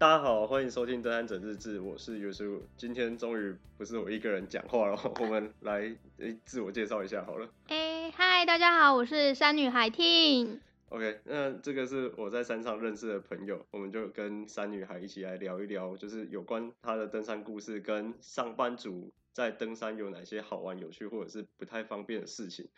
[0.00, 2.62] 大家好，欢迎收听《登山者日志》，我是尤叔。
[2.76, 7.50] 今天终于不是我一个人讲话了， 我们来诶自我介绍一下好了。
[7.66, 10.60] 哎，嗨，大家好，我是山女孩 Ting。
[10.90, 22.68] OK，那这个是我在山上认识的朋友，我们就跟山女孩一起来聊一聊，就是有关她的登山故事，跟上班族在登山有哪些好玩、有趣或者是不太方便的事情。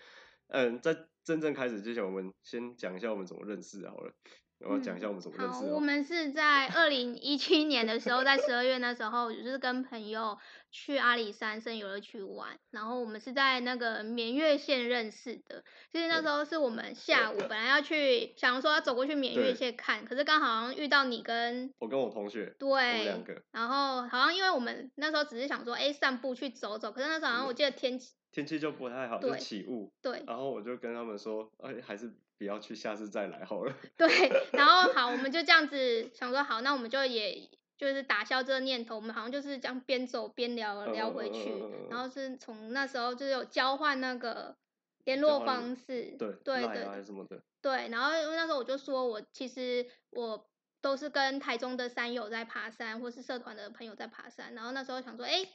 [0.49, 4.11] 嗯，在真正开始之前，我们先讲一下我们怎么认识好了。
[4.61, 5.61] 我要讲一下我们怎么认识。
[5.61, 10.39] 好，我们是在二零一七年的时候，在十二月那时候，就是跟朋友
[10.71, 12.59] 去阿里山森游乐区玩。
[12.71, 15.65] 然后我们是在那个眠月县认识的。
[15.91, 23.43] 其实那时候是我们下午本来要去，想说要走过去眠月县看，可是刚好遇到你跟我跟我同学，对，两个。
[23.53, 26.93] 然后好像因为我们那时候只是想说，哎，散步去走走。
[26.93, 29.91] 可是那时候好像我记得天气天气就不太好，就起雾。
[30.03, 30.23] 对。
[30.27, 32.13] 然后我就跟他们说，哎，还是。
[32.41, 33.75] 不要去，下次再来好了。
[33.99, 34.09] 对，
[34.55, 41.53] 然后好，我们就这样子想说，好，那我们就也就是打消这个念头，我们好像就是这样边走边聊聊回去，
[41.91, 44.57] 然后是从那时候就是有交换那个
[45.05, 50.49] 联络方式，对对对，还是什么的，对，然后因为那时候我就说我其实我
[50.81, 55.47] 都是跟台中的山友在爬山，或是社团的朋友在爬山，然后那时候想说，哎。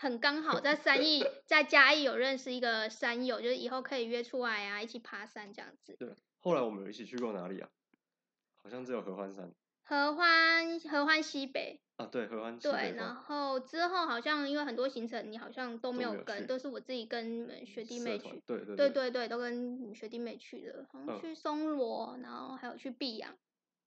[0.00, 5.96] 很刚好在三义，在嘉义有认识一个山友，就是以后可以约出来啊，一起爬山这样子。
[5.98, 7.68] 对，后来我们有一起去过哪里啊？
[8.62, 9.52] 好像只有合欢山。
[9.82, 12.92] 合欢合欢西北啊，对，合欢西北。
[12.92, 18.40] 对，然后之后好像因为很多行程你好像都没有跟，都，都是我自己跟学弟妹去。
[18.46, 23.36] 对对对，对对对，都跟学弟妹去的，好像去松萝，然后还有去碧阳。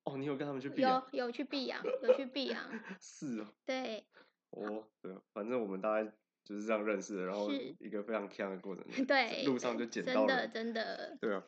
[0.04, 1.08] 哦，你有跟他们去碧阳？
[1.12, 2.60] 有有去碧阳，有去碧阳。
[3.00, 3.54] 是哦。
[3.66, 4.04] 对。
[4.52, 6.12] 哦，对，反正我们大概
[6.44, 11.44] 就是这样认识的，然后一个非常锵的过程，对，路上就捡到了，真的真的，对啊。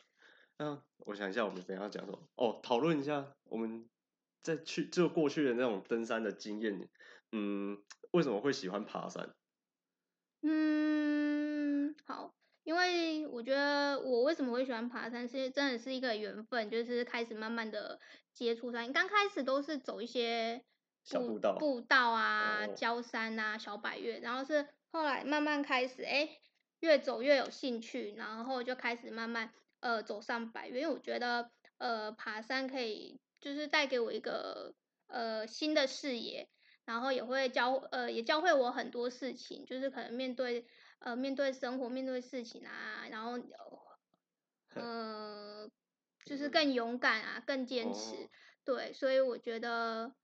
[0.58, 2.20] 那我想一下，我们等一下讲什么？
[2.36, 3.90] 哦，讨论一下我们
[4.42, 6.88] 在去就过去的那种登山的经验。
[7.32, 9.34] 嗯，为什么会喜欢爬山？
[10.44, 12.34] 嗯，好，
[12.64, 18.00] 因为我觉得我为什么会喜欢爬山，是真的是一个缘分，就是开始慢慢的
[18.32, 20.64] 接触山，刚开始都是走一些。
[21.04, 26.30] 小步道、步道啊，焦山啊，小百岳，然后是后来慢慢开始，哎，
[26.80, 34.74] 越走越有兴趣，然后就开始慢慢呃走上百岳，因为我觉得呃爬山可以就是带给我一个
[35.08, 36.48] 呃新的视野，
[36.86, 40.66] 然后也会教呃也教会我很多事情，就是可能面对
[41.00, 43.38] 呃面对生活面对事情啊，然后
[44.76, 45.70] 呃
[46.24, 48.30] 就是更勇敢啊，更坚持，
[48.64, 50.16] 对，所以我觉得。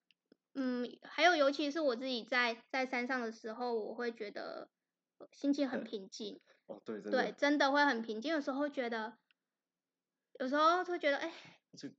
[0.62, 4.68] 嗯，还有，尤其是我自己在在山上的时候，我会觉得
[5.32, 6.42] 心情很平静。
[6.66, 8.34] 哦，对，真的，对，真的会很平静。
[8.34, 9.18] 有时候会觉得，
[10.38, 11.32] 有时候会觉得，哎，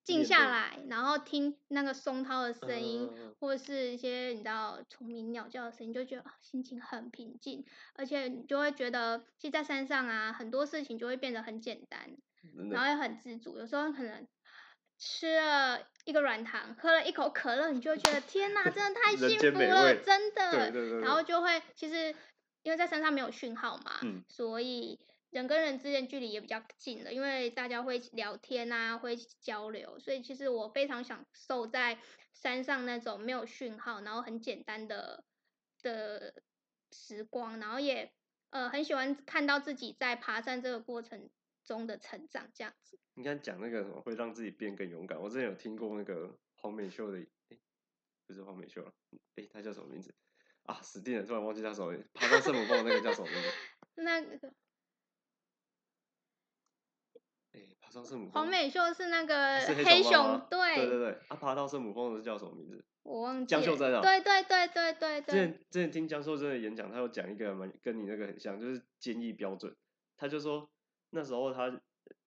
[0.05, 12.11] 静下来，然后听那个松涛的声音，嗯、或者是一些你知道虫鸣鸟叫的声音，就觉得心情很平静，而且你就会觉得，其实，在山上啊，很多事情就会变得很简单，
[12.71, 13.57] 然后也很知足。
[13.57, 14.29] 有时候可能。
[15.03, 20.51] 吃了一个软糖，喝了一口可乐，你就会觉得 天哪，真的太幸福了，真的。
[20.51, 21.01] 对对对对。
[21.01, 22.15] 然后就会，其实
[22.63, 24.99] 因为在山上没有讯号嘛，嗯，所以
[25.31, 31.99] 人跟人之间距离也比较近了，因为大家会聊天啊，会交流，所以其实我非常享受在
[32.33, 35.25] 山上那种没有讯号，然后很简单的
[35.83, 36.35] 的
[36.91, 38.13] 时光，然后也
[38.51, 41.29] 呃很喜欢看到自己在爬山这个过程
[41.65, 45.21] 中的成长这样子，你刚讲那个什么会让自己变更勇敢？
[45.21, 47.19] 我之前有听过那个黄美秀的，
[47.51, 47.59] 哎，
[48.27, 48.93] 不是黄美秀了，
[49.37, 50.15] 哎，他叫什么名字
[50.65, 50.81] 啊？
[50.83, 52.09] 死定了，突然忘记叫什么名字。
[52.15, 53.49] 爬到圣母峰的那个叫什么名字？
[54.03, 54.53] 那个，
[57.53, 58.33] 哎，爬上圣母峰。
[58.33, 61.13] 黄美秀是那个黑熊，对对对对。
[61.29, 62.85] 啊，爬到圣母峰的是叫什么名字？
[63.03, 63.47] 我忘记。
[63.47, 64.01] 江秀珍啊。
[64.01, 65.23] 对对对对对对。
[65.23, 69.77] 之前之前听江秀珍的演讲，他有讲一个蛮跟你那个很像，就是坚毅标准。
[70.17, 70.71] 他就说。
[71.11, 71.81] 那时候他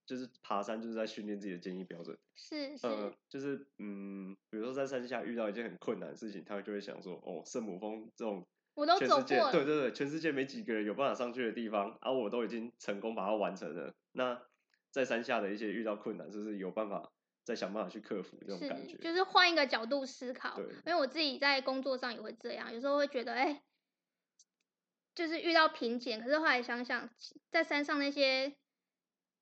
[0.06, 2.18] 就是爬山，就是在训练自己的坚毅标准。
[2.36, 13.94] 是是，呃，就是嗯，比如说在山下遇到一件很困难的事情，他就会想说，哦，圣母峰这种，我都走过了，对对对，全世界没几个人有办法上去的地方，而、啊、我都已经成功把它完成了。
[14.12, 14.42] 那
[14.92, 17.10] 在山下的一些遇到困难，就是有办法
[17.46, 20.58] 再想办法去克服这种感觉，就是换一个角度思考。
[20.58, 23.62] 对，因为我自己在工作上也会这样，有时候会觉得，哎、欸，
[25.16, 27.10] 就是遇到瓶颈，可是后来想想，
[27.50, 28.58] 在山上那些。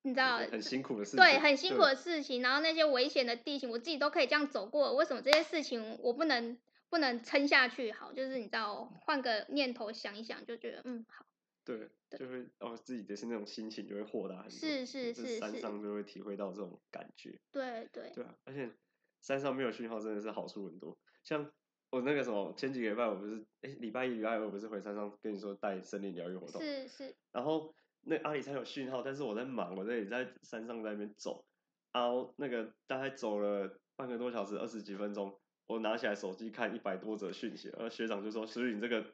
[0.03, 6.57] 你知道很辛苦的事情，对，很辛苦的事情，然后那些危险的地形，我自己都可以这样走过，为什么这些事情我不能
[6.89, 7.91] 不能撑下去？
[7.91, 11.25] 好，就是你知道，换个念头想一想，就觉得嗯好。
[11.63, 14.51] 对，就会哦，自己的是那种心情就会豁达很多。
[14.51, 17.39] 是是是，是，山上就会体会到这种感觉。
[17.51, 18.11] 对对。
[18.15, 18.71] 对啊，而且
[19.21, 21.51] 山上没有讯号真的是好处很多，像
[21.91, 27.15] 我那个什么，前几个礼拜我不是，哎，礼拜一、礼拜二我不是回山上跟你说带森林疗愈活动，是是。
[27.31, 27.71] 然后
[28.03, 31.45] 那阿里山有讯号，但是我在忙，我在也在山上在那边走，
[31.93, 39.05] 然后那个大概走了半个多小时，二十几分钟，我拿起来手机看一百多则讯息，然后学长就说：“诗玉，你这个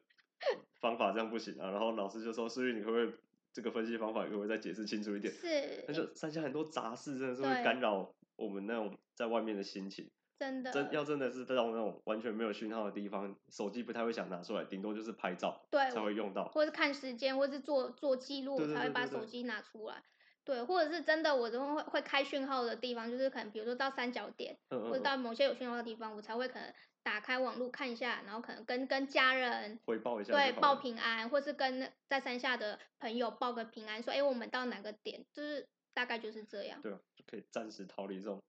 [0.80, 3.14] 方法这样不行啊。”然后老师就说：“诗玉，你可不可以
[3.52, 5.84] 这个分析方法可不可以再解释清楚一点？”是。
[5.86, 10.10] 但是山下很多杂事，真的是会干扰我们那种在外面的心情。
[10.40, 20.04] 真的，真要真的是到那种完全没有讯号的地方，手机不太会想拿出来，顶多就是拍照，对，才会用到，或者是看时间，或者是做做记录，才会把手机拿出来。
[20.44, 26.74] 对，或者是真的，我都会会开讯号的地方，就是可能比如说到三角点，嗯嗯或者到某些有讯号的地方，我才会可能
[27.04, 36.82] 打开网络看一下，然后可能跟跟家人回报一下，对，报平安，或是跟在山下的朋友报个平安，说哎，我们到哪个点，就是大概就是这样。
[36.82, 38.42] 对，就可以暂时逃离这种。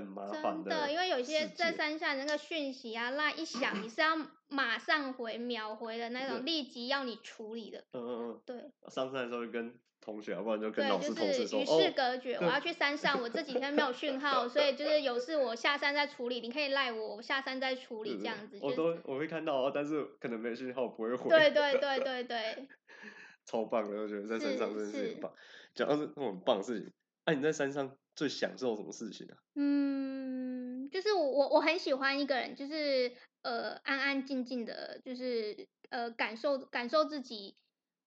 [0.00, 4.16] 很麻烦的，真的，因为有些在山下那个讯息啊，那一响你是要
[4.48, 7.84] 马上回、秒回的那种，立即要你处理的。
[7.92, 8.42] 嗯嗯嗯。
[8.46, 8.56] 对。
[8.88, 11.60] 上山的时候就跟同学，不然就跟老师同事说。
[11.60, 18.58] 与世隔绝，我要去山上，我这几天没有讯号，所以就是有事我下山再处理，你可以赖我，我下山再处理这样子。
[18.62, 21.28] 我都我会看到，但是可能没讯号，不会回。
[21.28, 22.68] 对对对对对。
[23.44, 25.32] 超棒的，我觉得在山上真的是很棒。
[25.74, 26.92] 讲到是那种很棒的事情，
[27.24, 27.96] 哎，你在山上。
[28.18, 29.38] 最享受什么事情啊？
[29.54, 33.12] 嗯，就是我我我很喜欢一个人，就是
[33.42, 37.54] 呃安安静静的，就是呃感受感受自己，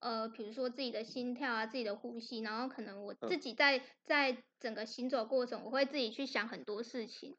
[0.02, 7.38] 呃比如说自己的心跳啊，自己的呼吸，然后可能我自己在、嗯、在整个行走过程，我会自己去想很多事情，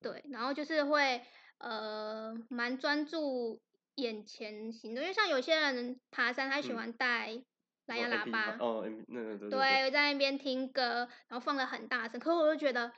[0.00, 1.20] 对，然后就是会
[1.58, 3.60] 呃蛮专注
[3.96, 7.32] 眼前行动，因为像有些人爬山，他喜欢带。
[7.34, 7.44] 嗯
[7.86, 12.18] 蓝牙喇叭哦，那个对，对，对，在那边听歌，然后放的很大声。
[12.18, 12.92] 可是我就觉得，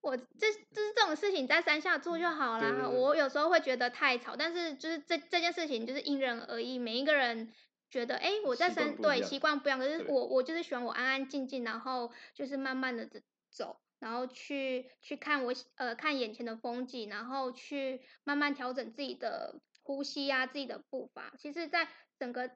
[0.00, 2.88] 我这就是这种事情在山下做就好啦。
[2.88, 7.52] 我有时候会觉得太吵，但是就是这这件事情就是因人而异，每一个人
[7.90, 9.78] 觉得，哎，我在山对习惯不一样。
[9.80, 13.08] 可是我我就是喜欢我安安静静，然后就是慢慢的
[13.50, 21.32] 走，然后去去看我呃看眼前的风景，然后去慢慢调整自己的呼吸啊，自己的步伐。
[21.38, 22.50] 其实，在整个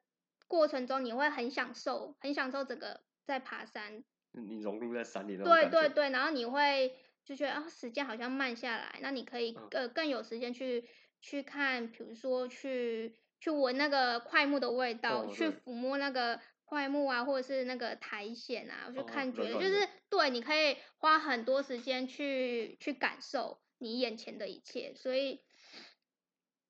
[0.53, 4.05] 过程中你会很享受，很享受整个在爬山。
[4.33, 6.95] 你融入在山里那种对对对，然后你会
[7.25, 10.87] 就觉得啊，时间好像慢下来，那你可以呃更有时间去
[11.23, 24.93] 去看，比如说去去闻那个快木的味道，哦、去抚摸那个快木啊，或者是那个苔藓啊，去看觉得、哦、就是对，你可以花很多时间去去感受你眼前的一切。
[24.95, 25.41] 所以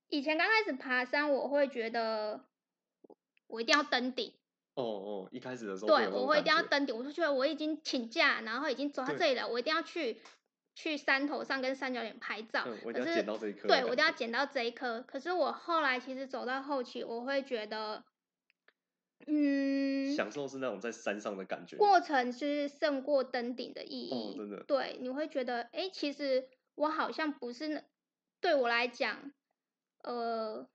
[0.08, 2.44] 以前刚开始爬山，我会觉得。
[3.52, 4.32] 我一定要登顶。
[4.74, 5.88] 哦哦，一开始的时候。
[5.88, 6.96] 对，我会一定要登顶。
[6.96, 10.16] 我就觉得我已经请假，然后已经走到这里了，我一定要去
[10.74, 12.64] 去山头上跟三角点拍照。
[12.66, 13.68] 嗯，我一定要捡到这一颗。
[13.68, 15.02] 对，我一定要捡到这一颗。
[15.02, 18.02] 可是我后来其实走到后期，我会觉得，
[19.26, 21.76] 嗯，享受是那种在山上的感觉。
[21.76, 24.32] 过程是胜过登顶的意义。
[24.32, 24.64] 哦，真的。
[24.64, 27.82] 对，你会觉得，哎，其实我好像不是那，
[28.40, 29.30] 对我来讲，
[30.02, 30.66] 呃，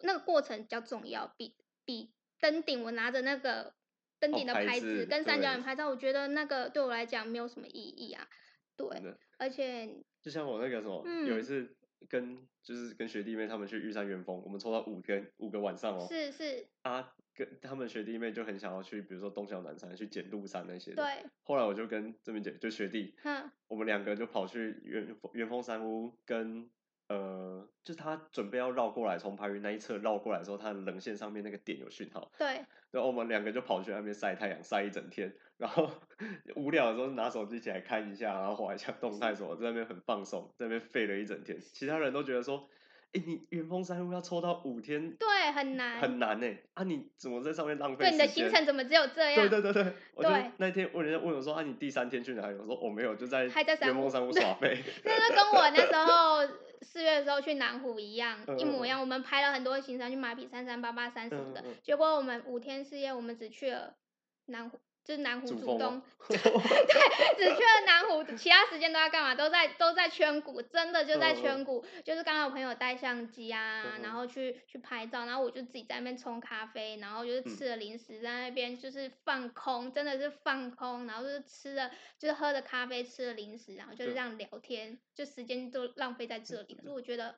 [0.00, 1.54] 那个过程比较重要，比
[1.86, 2.12] 比。
[2.40, 3.74] 登顶，我拿着那个
[4.18, 8.26] 登顶的牌子跟三角眼拍照，我觉得那个对我来讲没有什么意义啊。
[8.76, 8.86] 对，
[9.38, 9.88] 而且
[10.22, 11.76] 就像我那个什么，嗯、有一次
[12.08, 16.06] 跟就是跟学弟妹他们去玉山元峰，我们抽到五天五个晚上哦。
[16.08, 16.66] 是是。
[16.82, 21.02] 啊，跟他们学弟妹就很想要去，比如说东小南山去捡鹿山那些的。
[21.02, 21.30] 对。
[21.42, 26.70] 后来我就跟这边姐，就学弟，嗯，我们两个就跑去元元峰山屋跟。
[27.08, 32.30] 呃，就是他准备要绕过来，从排云那一侧绕过来的时候，他的棱线上面那个点有讯号。
[32.38, 32.64] 对。
[32.90, 35.34] 然后我们两个就跑去那边晒太阳，晒一整天。
[35.56, 35.90] 然后
[36.56, 41.58] 无聊的时候拿手机起来看一下，然后划一下动态什么，在那边很放松，在那边废了一整天。
[41.60, 42.68] 其他人都觉得说，
[43.12, 46.46] 哎，你圆峰山路要抽到五天，对，很难，很难呢。
[46.74, 48.04] 啊，你怎么在上面浪费？
[48.04, 49.48] 对，你的行程怎么只有这样？
[49.48, 49.92] 对对对对。
[50.14, 52.56] 我就那天问人家问我说，啊，你第三天去哪里？
[52.58, 54.82] 我说我没有，就在圆峰山 路耍废。
[55.04, 56.58] 那是跟我那时候。
[56.80, 59.00] 四月的时候去南湖一样，一模一样。
[59.00, 61.62] 我们拍了很多行程，去马匹三、三八八三什么的。
[61.82, 63.96] 结果我们五天四夜，我们只去了
[64.46, 64.78] 南湖。
[65.08, 69.34] 就是南湖主东， 对，只去了南湖，其他时间都在干嘛？
[69.34, 71.82] 都在都在圈谷，真的就在圈谷。
[72.04, 86.74] 就是刚刚我朋友带相机啊，然后去去拍照，然后我就自己在那边冲咖啡，然后就是吃了零食，在那边就是放空，真的是放空，然后就是吃了，就是喝着咖啡，吃了零食，然后就是这样聊天，就时间都浪费在这里。
[86.74, 87.36] 可是我觉得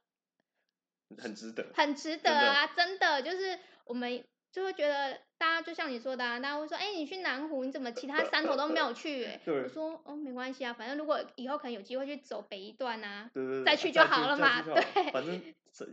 [1.17, 4.25] 很值得，很值得啊，真的就是我们。
[4.53, 9.25] 就会觉得大家就像你说的，啊，大家会说，哎、欸，你去南湖，你怎么其他山头都没有去？
[9.25, 14.75] 哎，我说，哦，没关系啊，反正如果以后可能有机会去走北一段啊，对对对，再去就好了嘛，对，
[15.13, 15.41] 反正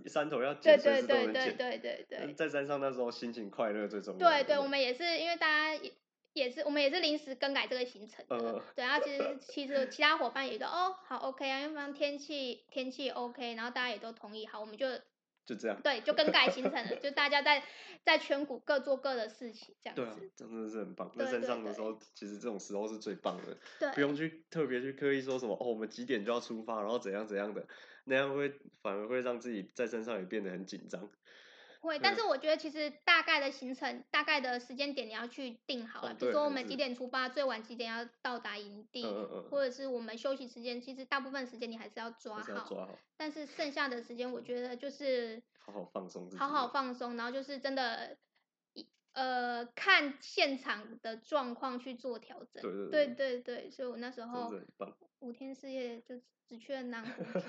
[0.08, 4.30] 山头要捡，对对对对对对对，在山上那时候心情快乐最重要。
[4.30, 5.94] 对对，我们也是因为大家也
[6.34, 14.88] 也是我们也是临时更改这个行程的，呃、对，然后其实其实其他伙伴也都哦好 OK 啊，因为反正天气天气 OK，然后大家也都同意，好，我们就。
[15.48, 17.64] 就这样，对，就更改行程了，就大家在
[18.04, 20.02] 在全谷各做各的事情，这样子。
[20.04, 21.10] 对啊，真的是很棒。
[21.18, 27.66] 在山上的时候，其实这种时候是最棒的，对，不用去特别去刻意说什么哦，我们几点就要出发，然后怎样怎样的，
[28.04, 31.10] 那样会反而会让自己在山上也变得很紧张。
[31.82, 39.04] 会，但是我觉得其实大概的行程、大概的时间点你要去定好了，比如说我们几点出发，最晚几点要到达营地，
[39.50, 42.98] 或者是我们休息时间，其实大部分时间你还是要抓好。
[43.16, 48.18] 但是剩下的时间，我觉得就是好好放松，好好放松，然后就是真的，
[49.14, 52.90] 呃，看现场的状况去做调整。
[52.92, 54.54] 对对对，所以我那时候
[55.20, 56.16] 五天四夜就
[56.48, 57.40] 只去了南湖主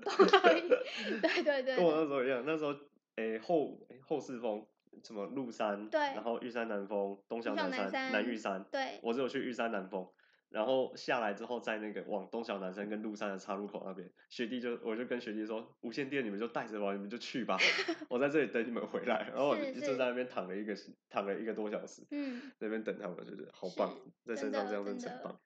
[0.00, 0.12] 动
[0.44, 0.68] 而已。
[1.20, 2.74] 对对对，跟我那时候一样，那时候。
[3.16, 4.66] 诶，后后四峰
[5.04, 10.08] 什么鹿山，对，然后玉山南峰、东小南山、山南玉山，对，我只有去玉山南峰，
[10.48, 17.58] 然后下来之后在那个往东小南山跟鹿山的岔路口那边，学弟就我就跟学弟说，无线电你们就带着吧，你们就去吧，
[18.08, 20.74] 我在这里等你们回来，然后我就就在那边躺了一个
[21.08, 25.40] 躺了一个多小时，嗯，那边等他们，就觉得好棒，在山上这样真的很棒。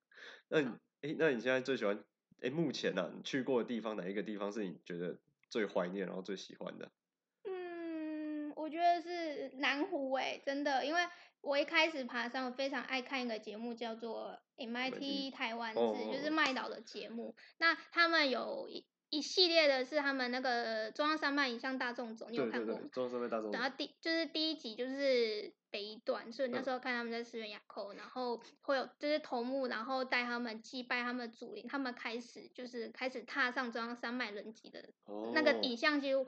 [0.48, 0.70] 那你
[1.02, 1.98] 诶，那你现在最喜欢
[2.40, 5.18] 诶，目前呢、啊，你去过的地方哪一个地方是你觉得
[5.48, 6.90] 最怀念然后最喜欢的？
[8.66, 11.00] 我觉得是南湖诶、欸，真的，因为
[11.40, 17.36] 我一开始爬山，我非常爱看一个节目，叫做 MIT 台湾志，哦、就是麦岛的节目。
[17.58, 22.88] 那他们有一一系列的是他们那个中央山脉影像大纵走，你有看过吗？
[22.92, 23.56] 中央山脉大纵走。
[23.56, 34.88] 然后第就是第一集就是北一段，所以那时候看他们在石垣垭口，嗯、然后会有就是头目，然后带他们祭拜他们祖灵，他们开始就是开始踏上中央山脉人迹的
[35.32, 36.22] 那个影像记录。
[36.22, 36.26] 哦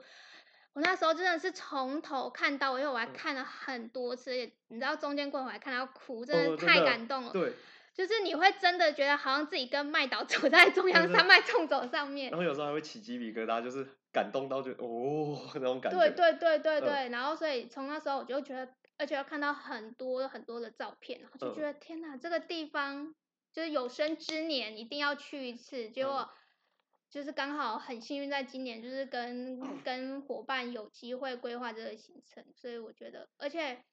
[0.73, 7.31] 我那时候真的是从头看到尾，因为我还看了很多次，也你知道中间过程我还看到哭，真的太感动了。
[7.31, 7.53] 对，
[7.93, 15.97] 就是你会真的觉得好像自己跟麦岛走在中央山脉纵走上面，然后有时候还会起鸡皮疙瘩，就是感动到就哦 那种感觉。
[15.97, 23.13] 对对对对对，然后所以从那时候我就觉得，而且要看到很多很多的照片，然后就觉得天哪，这个地方
[23.51, 26.29] 就是有生之年一定要去一次，结果。
[27.09, 33.83] 就是刚好很幸运，在今年就是跟跟伙伴有机会规划这个行程，所以我觉得，而且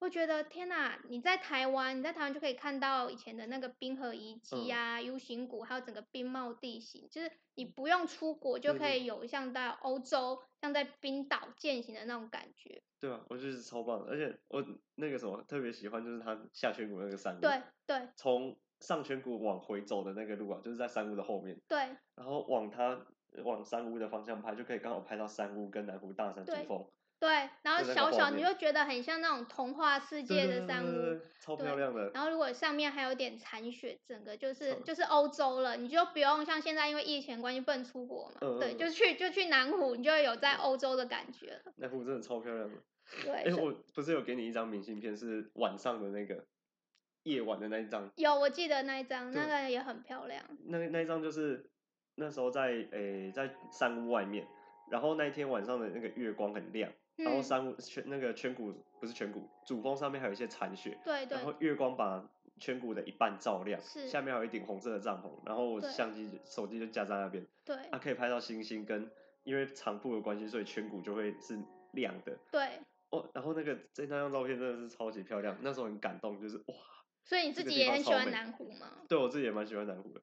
[0.00, 12.82] 我觉得天哪，你在台湾，你在台湾就可以看到以前的那个冰河遗迹啊、U 型谷，还有整个冰帽地形，就是你不用出国就可以有像在欧洲、像在冰岛践行的那种感觉。
[13.00, 14.64] 对啊，我觉得是超棒的，而且我
[14.96, 17.40] 那个什么特别喜欢，就是它下雪谷那个山路。
[17.40, 18.08] 对对。
[18.16, 21.58] 从上泉谷往回走的那个路啊，就是在山屋的后面。
[21.66, 21.78] 对。
[22.14, 22.98] 然后往它
[23.44, 26.86] 往山屋的方向拍，就可以刚好拍到山屋跟南湖大山主峰。
[27.18, 27.28] 对。
[27.62, 32.10] 然后小小你就觉得很像那种童话世界的山屋，超漂亮的。
[32.14, 38.38] 然后如果上面还有点残雪，整个就是就是欧洲了，你就不用像现在因为疫情关系不能出国嘛。
[38.42, 38.58] 嗯。
[38.60, 41.60] 对，就去就去南湖，你就会有在欧洲的感觉。
[41.76, 42.78] 南湖真的超漂亮的。
[43.24, 43.32] 对。
[43.32, 46.44] 哎，我不是有给你一张明信片，是晚上的那个。
[47.28, 50.42] 夜晚的那一张有，我记得那一张，那个也很漂亮。
[50.64, 51.70] 那那一张就是
[52.14, 54.46] 那时候在诶、欸、在山屋外面，
[54.90, 62.26] 然后那一天晚上的那个月光很亮，嗯、然后山屋圈那个圈谷不是圈谷，主峰上面还有一些残雪，对对，然后月光把
[62.58, 69.08] 圈谷的一半照亮，是下面还有一顶红色的帐篷，然后我相机手机就架在那边，对，它、啊、可以拍到星星，跟
[69.44, 71.58] 因为长曝的关系，所以圈谷就会是
[71.92, 72.80] 亮的，对，
[73.10, 76.74] 哦，然后那个这那张照片真的是超级漂亮，那时候很感动，就是哇。
[77.28, 78.90] 所以你自己也很喜欢南湖吗？
[79.06, 80.22] 对，我自己也蛮喜欢南湖的。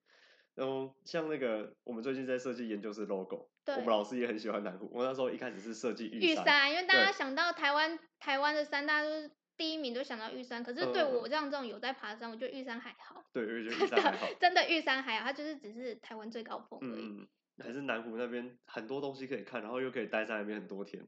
[0.55, 4.89] 然后像那个我们最近在设计研究室 logo，对我们老师也很喜欢南湖。
[4.91, 10.63] 我那时候一开始是设计玉山，因为大家想到台湾台湾的山，大家都是第一名都想到玉山。
[10.63, 13.23] 可是对我这样这种有在爬山，我觉得玉山还好。
[13.31, 14.27] 对，我觉得玉山还好。
[14.39, 17.01] 真的玉山还好，它就是只是台湾最高峰而已。
[17.03, 17.27] 嗯，
[17.63, 21.05] 还是南湖那边很多东西可以看，然后又可以待在那边很多天。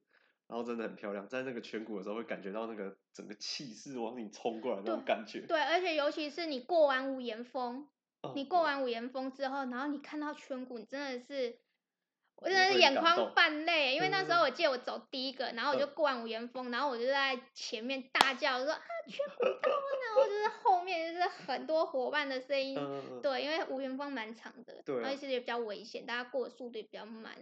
[0.48, 5.40] 然后真的很漂亮，在那个颧骨的时候会感觉到那个整个气势往你冲过来那种感觉。
[5.42, 7.86] 对，对，而且尤其是你过完五岩峰，
[8.22, 11.60] 哦、你过完五岩峰之后，然后你看到颧骨，你真的是，
[12.38, 27.36] 我真的是眼眶泛泪，因为那时候我记得我走第一个，然后我就过完五岩峰，然后我就在前面大叫说啊圈谷到了，然后就是后面就是很多伙伴的声音，嗯、对，因为五岩峰蛮长的，对、啊，而且也比较危险，大家过的速度也比较慢。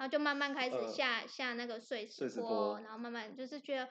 [0.00, 3.86] 然后就慢慢开始下、呃、下那个碎石坡，然后慢慢就是觉得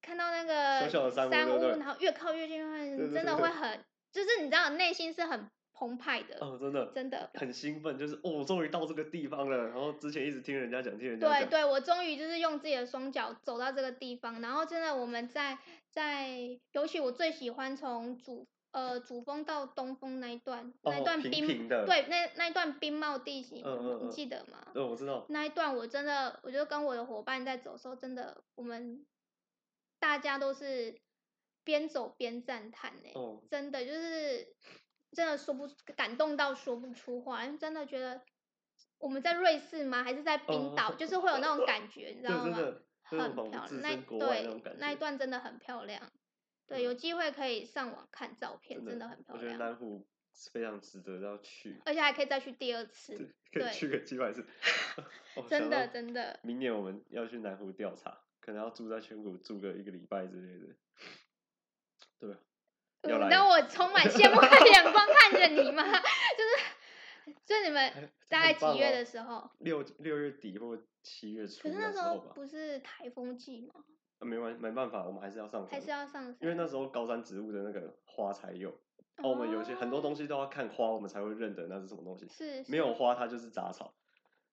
[0.00, 5.50] 看到那个山屋然后越靠越近，真的会很，就是你知道内心是很。
[5.78, 9.68] 澎湃的，哦，真的，真的很兴奋，就是哦，终于到这个地方了。
[9.68, 14.40] 然后之前一直听人家讲，听人家讲，对对，我终于就是用自己的双脚走到这个地方。
[14.40, 15.58] 然后真的我们在
[15.90, 24.66] 在，尤其我最喜欢从主呃主峰到东峰那一段，哦、那一段冰对，那那一段冰帽地形，嗯嗯嗯，你记得吗？
[24.74, 25.24] 嗯，我知道。
[25.30, 29.06] 那一段我真的，我就跟我的伙伴在走的时候，真的我们
[29.98, 31.00] 大家都是
[31.64, 34.54] 边走边赞叹呢，哦，真的就是。
[35.12, 35.66] 真的说不
[35.96, 38.20] 感动到说不出话，真的觉得
[38.98, 40.02] 我们在瑞士吗？
[40.02, 40.90] 还是在冰岛？
[40.90, 42.58] 哦、就是会有那种感觉，你知道吗？
[43.02, 46.02] 很漂亮，那对那一段真的很漂亮。
[46.66, 49.38] 对，有机会可以上网看照片，真的很漂亮。
[49.38, 50.06] 我觉得南湖
[50.52, 53.16] 非常值得要去，而且还可以再去第二次，
[53.52, 54.44] 可以去个几百次。
[55.48, 56.38] 真的真的。
[56.42, 60.74] 明年我们要去南湖调查，可能要住在全谷住个一个礼拜之类的。
[62.18, 62.36] 对。
[63.30, 65.84] 那我充满羡慕的眼光看着你吗？
[66.36, 69.48] 就是，就你们大概几月的时候？
[69.58, 71.62] 六六月底或七月初。
[71.62, 73.74] 可是那时候不是台风季吗？
[74.18, 75.70] 啊，没关没办法，我们还是要上山。
[75.70, 76.36] 还是要上山。
[76.40, 78.70] 因为那时候高山植物的那个花才有，
[79.18, 82.26] 哦，我们有些很多东西都要看花，我们才会认得那是什么东西。
[82.28, 82.64] 是。
[82.68, 83.94] 没有花，它就是杂草，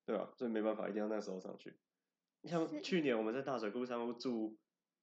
[0.05, 0.29] 对吧？
[0.35, 1.73] 所以没办法，一定要那时候上去。
[2.43, 4.57] 像去年我们在大水库上住，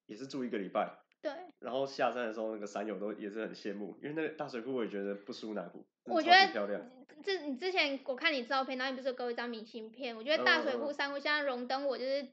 [0.06, 0.98] 也是住一个礼拜。
[1.22, 6.80] 对，然后下山的时候，那个山友都也是很羡慕，因为那个大水库我也觉得不输南湖，我觉得漂亮。
[7.22, 10.16] 这你之前我看你照片，然后你不是有给我一张明信片？
[10.16, 12.26] 我觉得大水库山谷现在荣登我就是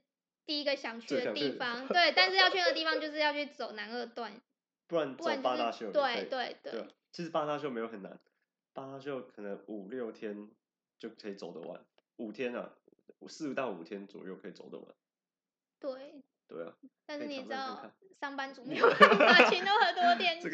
[0.48, 1.88] 第一个想去的地方。
[1.88, 4.42] 对，但是要去的地方 就是要去走南二段，
[4.88, 5.92] 不然走八大秀。
[5.92, 6.88] 对对对，对。
[7.12, 8.20] 其实八大秀没有很难，
[8.74, 10.50] 八大秀可能五六天
[10.98, 11.80] 就可以走得完，
[12.16, 12.72] 五天啊，
[13.27, 14.88] 四到五天左右可以走得完。
[15.80, 16.24] 对。
[16.48, 16.74] 对啊。
[17.06, 20.50] 但是你知道，上班族没有办法请那么多天 假，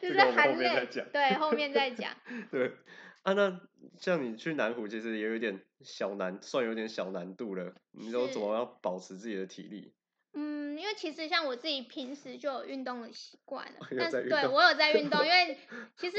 [0.00, 0.86] 就是含泪。
[1.10, 2.14] 对，后面再讲。
[2.52, 2.72] 对，
[3.22, 3.60] 啊，那
[3.98, 7.74] 像你去南湖，其实也有点小难，算有点小难度了。
[7.92, 9.92] 你都怎么要保持自己的体力？
[10.32, 15.58] 嗯，因为其实像我自己平时就有运动的习惯了，但是对我有在运动， 因为
[15.96, 16.18] 其实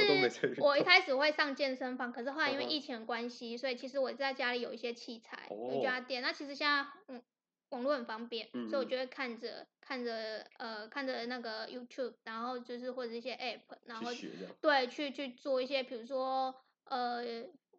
[0.57, 6.21] 我一开始会上健身房，可是后来因为疫情的关系，所以其实我在家里有一些器材，有一家店。
[6.21, 7.21] 那其实现在，嗯。
[7.71, 14.11] 网络很方便，嗯、所以我就会看着看着呃看着那个 YouTube，然后就是或者一些 App，然后
[14.59, 16.53] 对去去做一些，比如说
[16.91, 17.23] 呃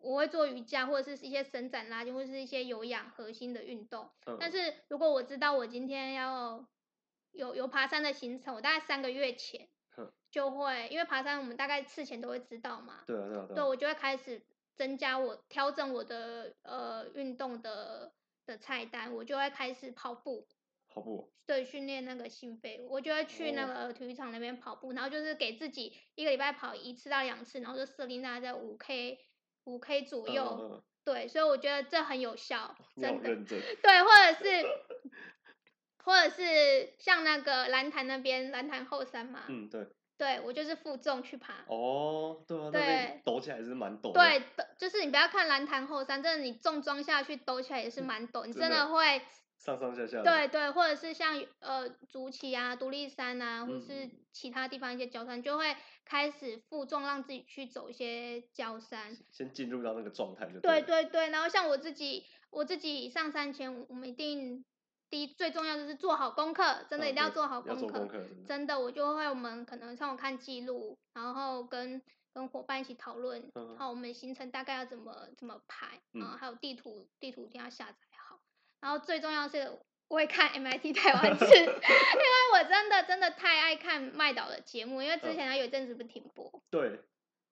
[0.01, 4.11] 我会做瑜伽或者是一些伸展拉筋或者是一些有氧核心的运动。
[4.27, 6.67] 嗯、但是如果我知道我今天要
[7.31, 9.69] 有有爬山的行程，我大概三个月前
[10.31, 13.05] 就会，因为爬山我们大概事前都会知道嘛。
[13.07, 13.55] 对啊对啊对。
[13.55, 14.43] 对，我就会开始
[14.75, 18.13] 增加我调整我的呃运动的。
[18.45, 20.45] 的菜单，我就会开始跑步，
[20.93, 29.19] 跑步，对，训练那个心肺，我就会去那个体育场那边跑步，然后就是给自己一个礼拜跑一次到两次，然后就设定大概在五 K
[29.65, 34.67] 五 K 左右，对，所以我觉得这很有效，真的，对，或者是
[36.05, 39.87] 或者是像那个蓝潭那边蓝潭后山嘛，嗯，对。
[40.19, 41.65] 对，我就是负重去爬。
[41.67, 44.13] 哦，对啊，对，抖起来是蛮陡。
[44.13, 44.41] 对，
[44.79, 49.21] 就是你不要看蓝潭后山，真的你重装下去抖起来也是蛮陡，你真的会
[49.65, 50.23] 上上下下。
[50.23, 59.17] 对对，或者是像呃竹崎啊、独立山啊，或者是其他地方一些郊山，就会开始负重让自己去走一些郊山。
[59.31, 60.61] 先进入到那个状态就。
[60.61, 64.65] 对对对，然后像我自己，我自己上山前，我们一定。
[65.11, 67.99] 第一最重要就是做好功课，真的一定要做好功课。
[67.99, 72.01] 功课真的，我就会我们可能像我看记录，然后跟
[72.33, 78.12] 跟伙伴一起讨论，嗯、然后我们行程大概要怎么怎么排，然后还有地图，地图一定要下载好。
[78.83, 86.51] 然后最重要是我会看 MIT 台湾志， 因为我真的真的太爱看麦岛的节目，因为之前他有一阵子不停播。
[86.53, 87.01] 嗯、对。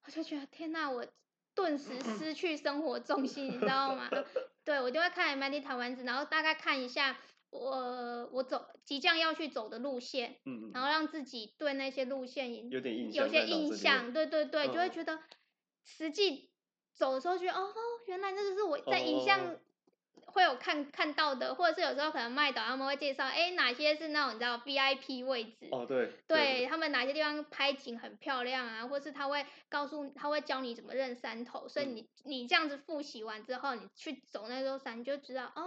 [0.04, 1.06] 我就觉得天呐，我
[1.54, 4.10] 顿时失去生活重心，你知道吗？
[4.64, 7.16] 对，我就会看 MIT 台湾志，然后大概看一下。
[7.52, 15.18] 我我走即将要去走的路线，嗯，然后让自己对那些路线有点印象，有些印象，对对对，就会觉得
[15.84, 16.48] 实际
[16.94, 17.74] 走的时候觉得哦，
[18.06, 19.56] 原来那就是我在影像
[20.32, 35.64] 会有看看到的，或者是有时候可能麦导他们会介绍，哎，哪些是那种你知道 VIP 位置，哦对，对他们哪些地方拍景很漂亮啊，或是他会告诉他会教你怎么认山头，所以你你这样子复习完之后，你去走那座山，你就知道哦。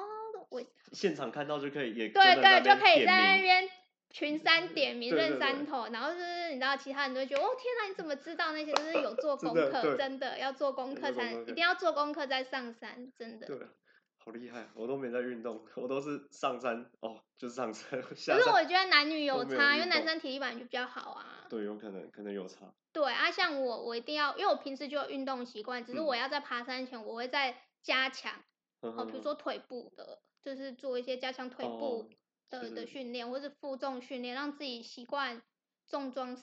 [0.49, 3.67] 我现场看到就可以也对对，就可以在那边
[4.11, 8.71] 群山点名认山头，然后就是你知道其他人都会觉得哦天哪，你怎么知道那些？
[8.71, 13.47] 就是有做 功课，真的要做功课才一定要做功课再上山，真的。
[13.47, 13.57] 对，
[14.23, 17.99] 好厉害，我都没在运动，我都是上山哦，就是上山。
[18.01, 21.45] 可是我觉得男女有差，有因为男生体力本来就比较好啊。
[21.49, 22.73] 对，有可能，可能有差。
[22.93, 28.31] 对啊，像我，我一定要，因为我平时就有运动习惯，只是我要在爬山前，我会再加强。
[28.81, 32.09] 嗯、哦，比如说腿部的，就是做一些加强腿部
[32.49, 35.41] 的、哦、的训练，或是负重训练，让自己习惯
[35.85, 36.37] 重装。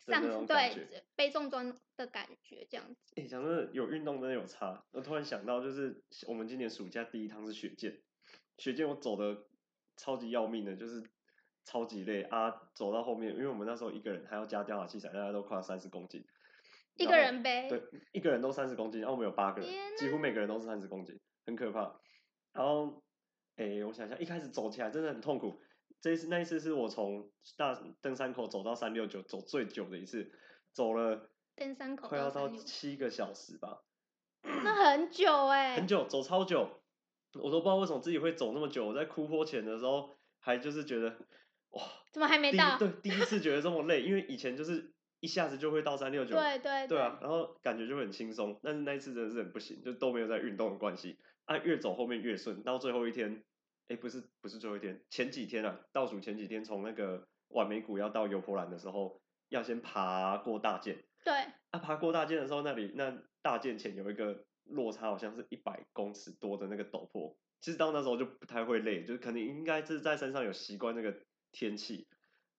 [0.00, 3.14] 上对背重装的感觉这样子。
[3.16, 4.84] 哎、欸，讲真的，有运动真的有差。
[4.92, 8.00] 我突然想到，就是我们今年暑假第一趟是雪见，
[8.58, 9.44] 雪见我走的
[9.96, 11.02] 超级要命的，就是
[11.64, 12.50] 超级累啊。
[12.74, 16.24] 走到后面，因为我们那时候一个人还要加吊打器材，大家都快三十公斤。
[16.96, 17.68] 一个人背？
[17.68, 17.82] 对，
[18.12, 22.00] 一个人都三十公斤，然后我们有八个人，几乎每个人都是三十公斤，很可怕。
[22.52, 23.02] 然后，
[23.56, 25.60] 哎、欸，我想想，一开始走起来真的很痛苦。
[26.00, 30.32] 这一次那一次是我从大登山口走到三六九走最久的一次，
[30.72, 33.82] 走了登山口快要到七个小时吧，
[34.42, 36.80] 那很久哎、欸，很久走超久，
[37.34, 38.86] 我都不知道为什么自己会走那么久。
[38.86, 41.10] 我在哭坡前的时候还就是觉得
[41.70, 41.82] 哇，
[42.12, 42.78] 怎么还没到？
[42.78, 48.58] 对，第一次觉得这么累，因为以前就是一下子就会到三六九，对对对啊，然后感觉就很轻松。
[48.62, 53.44] 但是那一次真的是很不行，就都没有在运动的关系，啊，越走后面越顺，到最后一天。
[53.90, 61.04] 哎，不是不是最后一天，前几天啊，倒数前几天，从那个晚美谷要到油婆兰的时候，要先爬过大剑。
[61.24, 61.34] 对。
[61.72, 67.36] 啊，爬过大剑的时候，那里那大剑前有一个落差，好像是一百公尺多的那个陡坡。
[67.60, 71.12] 其实到那时候就不太会累，就是肯定应该是在山上有习惯那个
[71.50, 72.06] 天气。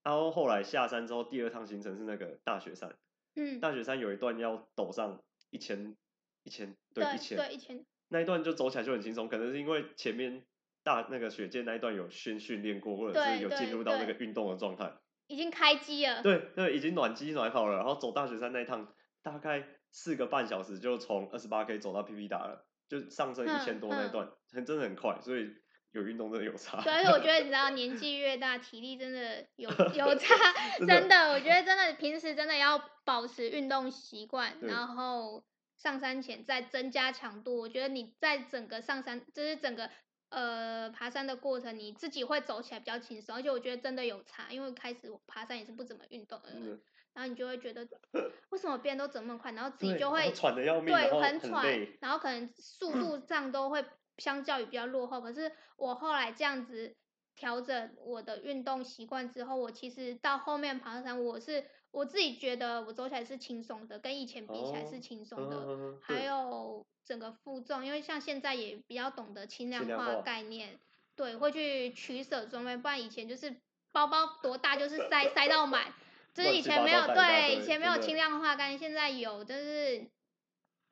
[0.04, 2.94] 然后后来下山之后，第二趟行程是那个大雪山。
[3.36, 3.62] 嗯。
[3.62, 5.96] 大雪山有一段要陡上一千
[6.44, 7.86] 一千，对，一千，对，一千。
[8.10, 10.44] 那一段就走起来就很轻松，可能是因为前面。
[10.84, 14.92] 大那个雪见那一段有先训练过，或者是有进入到那个运动的状态，
[15.28, 16.24] 已经开机了。
[16.24, 17.76] 对对，已经暖机暖好了。
[17.78, 18.92] 然后走大雪山那一趟，
[19.22, 25.50] 大概四个半小时就从二十八 K 走到 PP 达了，就上升一千多那一段，很真的很快，所以
[25.92, 26.82] 有运动真的有差。
[26.82, 30.36] 对，而且我觉得你知道，年纪越大，体力真的有 有差，
[30.80, 35.46] 真的，我觉得真的平时真的要保持运动习惯，然后
[35.78, 37.60] 上山前再增加强度。
[37.60, 39.90] 我觉得你在整个上山，就是整个。
[40.32, 46.82] 呃，爬山的过程你自己会走起来比较轻松，而且我觉得真的有差，因为开始我爬山也是不怎么运动的，嗯，
[47.14, 47.86] 然后你就会觉得
[48.50, 51.66] 为什么别人都走那么快，然后自己就会喘的要命，对，很喘，
[52.00, 53.86] 然后可能速度 上都会
[54.18, 55.20] 相较于比较落后。
[55.22, 56.96] 可是我后来这样子
[57.36, 66.86] 调整我的运动习惯之后，我其实到后面爬山，我是我自己觉得我走起来是轻松的，跟以前比起来是轻松的，哦，还有。
[67.04, 70.80] 整个负重，因为像现在也比较懂得轻量化概念，
[71.16, 73.54] 对，会去取舍装备，不然以前就是
[73.92, 75.92] 包包多大就是塞塞到满，
[76.34, 80.08] 就是以前没有对，以前没有轻量化概念，现在有，就是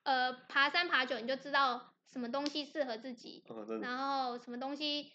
[0.03, 5.13] 呃爬山爬久你就知道什么东西适合自己，嗯、然后什么东西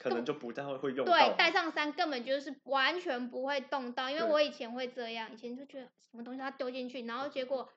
[0.00, 7.68] 可能就不太会会用到，对，带上山根本就是完全不会动到，因为我以前会这样，以前就觉得什么东西它丢进去，然后结果。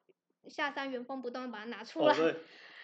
[0.50, 2.36] 下山原封不动把它拿出来，哦、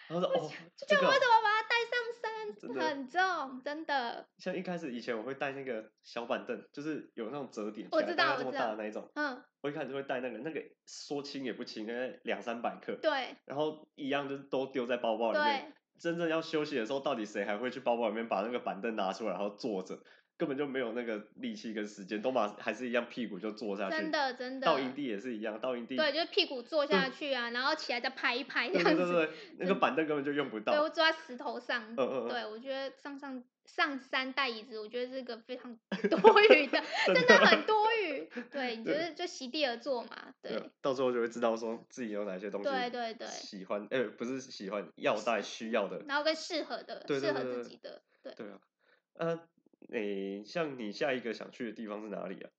[0.08, 0.50] 然后说哦，
[0.88, 4.26] 就我怎么把它带上山，很重，真的。
[4.38, 15.74] 像一开始以前我会带那个小板凳，就是有那种折叠，我知道，这么大的那一种，嗯，我一开始会带那个，那个说轻也不轻，大概两三百克，对，然后一样就是都丢在包包里面。
[16.00, 20.00] 真正要休息的时候，到底谁还会去包包里面把那个板凳拿出来，然后坐着？
[20.40, 23.98] 根本就没有那个力气跟时间，都把还是一样屁股就坐下去。
[23.98, 24.66] 真的真的。
[24.66, 25.98] 到营地也是一样，到营地。
[25.98, 28.96] 对，就是屁股坐下去啊，然后起来再拍一拍这样子。
[28.96, 30.72] 对对对，那个板凳根本就用不到。
[30.72, 31.84] 对，我坐在石头上。
[31.92, 32.28] 嗯嗯。
[32.30, 35.78] 对，我觉得上上上山带椅子，我觉得是个非常
[36.10, 36.82] 多余的，
[37.14, 38.26] 真的很多余。
[38.50, 40.34] 对，你就是就席地而坐嘛。
[40.42, 40.58] 对。
[40.82, 42.70] 到时候就会知道说自己有哪些东西。
[42.70, 43.28] 对对对。
[43.28, 46.02] 喜欢，哎，不是喜欢，要带需要的。
[46.08, 48.34] 然后跟适合的，适合自己的，对。
[48.36, 48.60] 对啊，
[49.16, 49.40] 嗯。
[49.92, 52.50] 诶、欸，像你下一个想去的地方是哪里啊？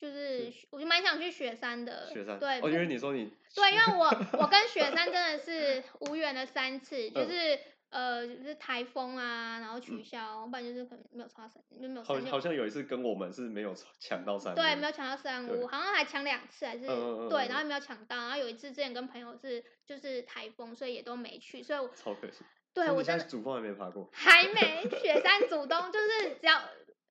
[0.00, 2.10] 就是，是我就蛮想去雪山的。
[2.12, 2.38] 雪山。
[2.38, 2.60] 对。
[2.60, 3.32] 哦，因为你说你。
[3.54, 4.06] 对，因为我
[4.42, 7.54] 我跟雪山真的是无缘了三次，就是、
[7.90, 12.02] 嗯、呃，就是台风啊，然后取消，不然就是可能没有插山，就没有。
[12.02, 14.52] 好，好像有一次跟我们是没有抢到山。
[14.56, 22.44] 对，没有抢到山屋，好像还抢两次，还是、嗯、对，然后没有抢到，然后有一次之前跟朋友是就是台风，所以也都没去，所以我超可惜。
[22.74, 26.60] 对，我真的主峰还没爬过，还没雪山主峰，就是只要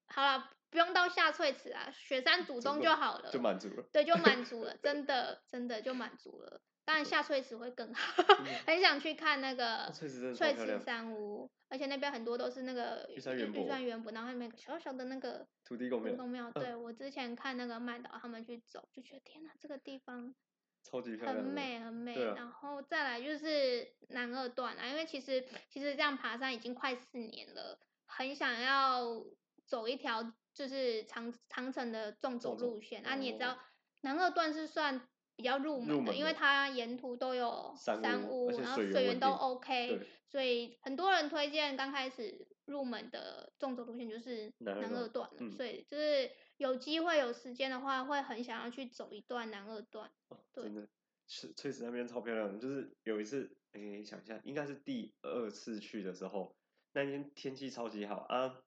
[0.08, 6.62] 好了，不用到下翠池啊，雪山主峰就好了，就满足了，对，就满足了，真的真的就满足了。
[6.84, 8.24] 当然下翠池会更好，
[8.66, 20.34] 很想去看那个翠池山屋，而且那边很多都是那个玉山圆柏，然后那个小小的那个土地公庙，宫庙，对，我之前看那个麦导他们去走，就觉得天哪，这个地方
[20.84, 22.14] 超级漂亮，很美很美。
[22.24, 29.24] 啊、然后再来就是南二段啊，因为其实其实这样爬山已经快四年了，很想要
[29.66, 33.02] 走一条就是长长城的纵走路线。
[33.04, 33.58] 那、啊、你也知道，
[34.02, 46.30] 南二段是算比较入门的，门的因为它沿途都有山屋，然后水源都 OK，所以很多人推荐刚开始入门的纵走路线就是南二段，嗯、所以就是。
[46.62, 50.08] 有机会有时间的话，会很想要去走一段南二段。
[50.28, 50.88] 哦，真的，
[51.28, 52.60] 是翠池那边超漂亮的。
[52.60, 56.56] 就是有一次，哎，想一下，应该是第二次去的时候，
[56.94, 58.60] 那天天气超级好啊。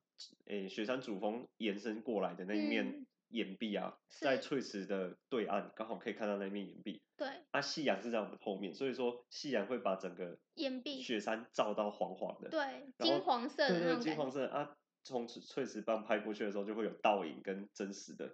[0.46, 7.00] 哎，雪山主峰延伸过来的那一面岩壁啊，嗯、在翠池的对岸，刚好可以看到那面岩壁。
[7.16, 7.28] 对。
[7.52, 12.50] 啊，夕阳是在我们后面，所以说夕阳会把整个岩壁雪山照到黄黄的。
[12.50, 13.94] 对，金黄色的那种。
[13.94, 14.76] 对对，金黄色啊。
[15.04, 18.24] 从翠石帮拍过去的时候，就会有倒影跟真实的，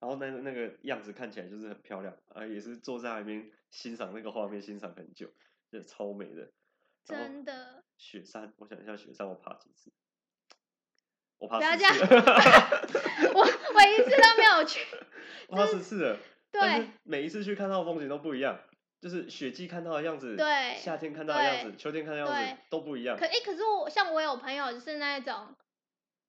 [0.00, 5.30] 然后那个那个样子看起来就是很漂亮啊，也是坐在那边欣赏那个画面，欣赏很久，
[5.70, 6.50] 就超美的。
[7.04, 7.84] 真的。
[7.96, 9.92] 雪山，我想一下，雪山我爬几次？
[11.38, 11.84] 我爬十次。
[13.32, 14.84] 我我一次都没有去。
[15.48, 16.18] 我爬十次了。
[16.50, 16.88] 对。
[17.04, 18.58] 每一次去看到的风景都不一样，
[19.00, 23.16] 就是雪季看到的样子，对，夏天看到的样子，秋天看到的样子都不一样。
[23.16, 25.54] 可哎，可是我像我有朋友就是那种。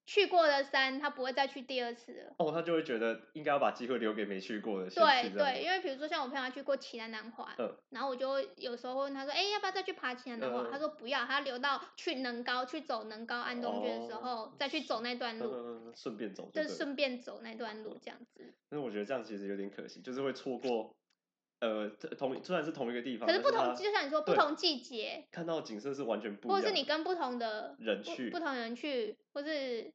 [0.07, 2.33] 去过的山，他不会再去第二次了。
[2.37, 4.89] 哦，他就会觉得应该要把机会留给没去过的。
[4.89, 10.63] 对对，因为比如说像我朋友他去过奇南南环，嗯，然后我就有时候会问他说，哎，要不要再去爬奇南南环？
[10.63, 18.53] 嗯、他说不要，他留到去能高去走能高安东军的时候、哦、再去走那段路，嗯、顺便走，就是顺便走那段路这样子。
[18.69, 20.95] 那我觉得这样其实有点可惜，就是会错过。
[21.59, 21.89] 呃，
[22.19, 29.91] 同虽然是同一个地方，可是不同，就像你说，不同季节看到景色是完全不一样，或者是你跟不同的人去，不同人去，或是。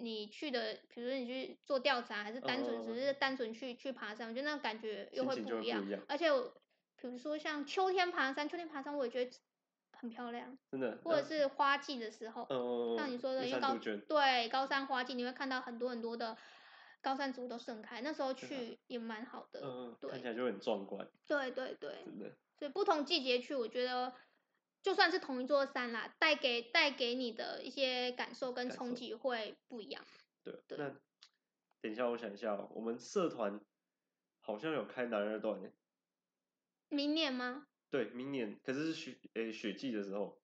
[0.00, 5.84] 你去的，比如说你去做调查，还是单纯只是单纯去、嗯、去爬山，我觉得那种感觉又会不一样。
[6.08, 6.52] 而且我，
[7.00, 9.30] 比如说像秋天爬山，秋天爬山我也觉得
[9.92, 10.98] 很漂亮，真的。
[11.04, 13.76] 或者是花季的时候，嗯、像你说的，因为高
[14.08, 16.36] 对高山花季，你会看到很多很多的
[17.00, 19.60] 高山植物都盛开，那时候去也蛮好的。
[19.62, 21.08] 嗯，对，看起来就很壮观。
[21.26, 22.36] 对对对，真的。
[22.58, 24.12] 所以不同季节去，我觉得。
[24.86, 30.00] 就算是同一座山啦，带给带给你的一些感受跟冲击会不一样。
[30.44, 30.94] 对，对，那
[31.80, 33.60] 等一下，我想一下，我们社团
[34.38, 35.72] 好像有开南二段耶。
[36.88, 37.66] 明年吗？
[37.90, 40.38] 对，明年，可是是雪诶雪季的时候，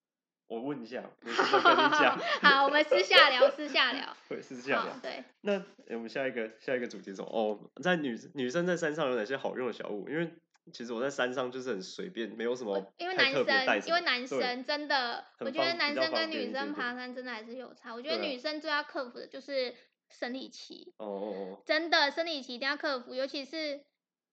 [0.48, 2.18] 我问一下， 我跟你讲。
[2.40, 4.16] 好，我们私下聊，私下聊。
[4.28, 4.98] 对，私下聊。
[5.00, 5.22] 对。
[5.42, 7.28] 那我们下一个下一个主题是什么？
[7.30, 10.08] 哦，在女女生在山上有哪些好用的小物？
[10.08, 10.28] 因为。
[10.72, 12.92] 其实我在山上就是很随便，没有什么。
[12.98, 13.40] 因为男生，
[13.86, 17.94] 因为男生真的，我觉得男生跟女生爬山真的还是有差。
[17.94, 19.74] 我觉得女生最要克服的就是
[20.08, 20.92] 生理期。
[20.98, 21.62] 哦哦哦。
[21.64, 23.84] 真的，生理期一定要克服，尤其是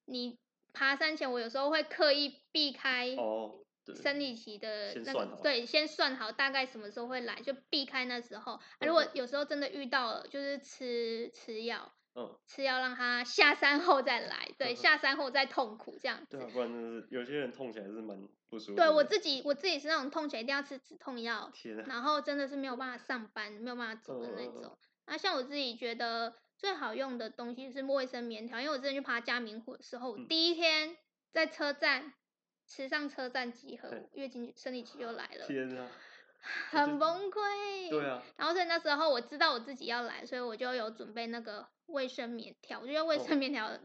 [0.05, 0.37] 你
[0.73, 3.15] 爬山前，我有时候会刻意避开。
[3.17, 3.63] 哦。
[3.95, 8.53] 生理期的那个，对，先算好大概什么时候会来，就避开那时候。
[8.53, 11.91] 啊如果有时候真的遇到了，就是吃吃药。
[12.19, 16.37] 嗯，是要让他下山后再来，对，下山后再痛苦这样子。
[16.37, 18.75] 对啊，不然就是有些人痛起来是蛮不舒服。
[18.75, 24.77] 对我自己，我自己是那种痛起来一定要吃止痛药，天啊，然后真的是没有办法上班，没有办法走的那种。
[25.05, 30.97] 那像我自己觉得最好用的东西是卫生棉条，因为我之前去爬嘉明湖的时候，第一天
[31.31, 32.13] 在车站
[32.67, 35.87] 池上车站集合，月经生理期就来了，天啊，
[36.71, 37.89] 很崩溃。
[37.89, 41.65] 对啊，然后所以那时候我知道我自己要来，所以我就有准备那个。
[41.89, 43.79] 卫生棉条，我觉得卫生棉条、哦、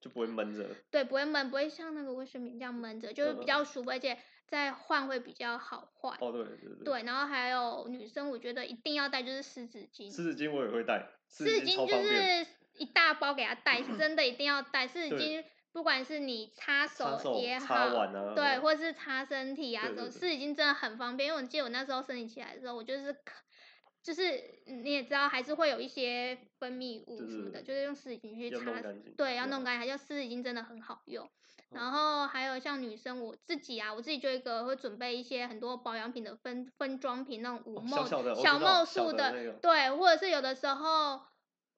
[0.00, 6.16] 就不会闷着，对，不会闷，不会像那个卫生棉这样闷着，就是比较舒服，而且再换会比较好换。
[6.20, 6.84] 哦，对对对。
[6.84, 10.10] 对，然后还有女生，我觉得一定要带就是湿纸巾。
[10.10, 23.14] 湿纸巾我也会带，湿纸巾就是一大包给她带，真的一定要带湿纸巾，不管是你擦手也好，对，或者是擦身体啊，这种湿纸巾真的很方便，因为我记得我那时候生理期来的时候，我就是。
[24.02, 28.80] 就是你也知道，还是会有一些分泌物什么的，就是用湿纸巾去擦，
[29.16, 29.88] 对，要弄干净。
[29.88, 31.28] 就湿纸巾真的很好用。
[31.70, 41.20] 然后还有像女生，我自己啊，我自己就一个会准备一些很多保养品的分分装瓶，那种五毫小毫数的，对，或者是有的时候，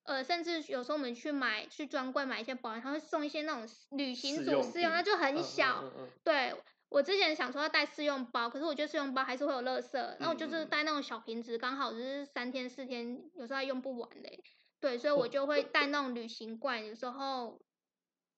[0.04, 5.84] 呃，甚至有时候我们去买去专柜买一些保养，他会送一些那种旅行组试用，那就很小，
[6.24, 6.54] 对。
[6.92, 14.44] 我之前想说要带试用包，可是我觉得试用包还是会有垃圾，然后我就是带那种小瓶子，刚好就是三天四天，有时候还用不完嘞。
[14.78, 17.62] 对，所以我就会带那种旅行罐，有时候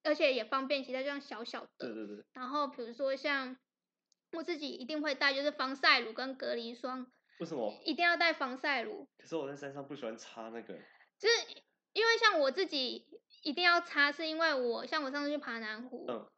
[0.03, 1.69] 而且也方便携带，这样小小的。
[1.79, 2.25] 对对对。
[2.33, 3.57] 然后比如说像
[4.31, 7.11] 我自己一定会带，就是防晒乳跟隔离霜。
[7.39, 7.73] 为什么？
[7.83, 9.09] 一定要带防晒乳。
[9.17, 10.73] 可是我在山上不喜欢擦那个。
[11.19, 13.05] 就是因为像我自己
[13.43, 16.05] 一定要擦，是因为我像我上次去爬南湖。
[16.07, 16.31] 嗯。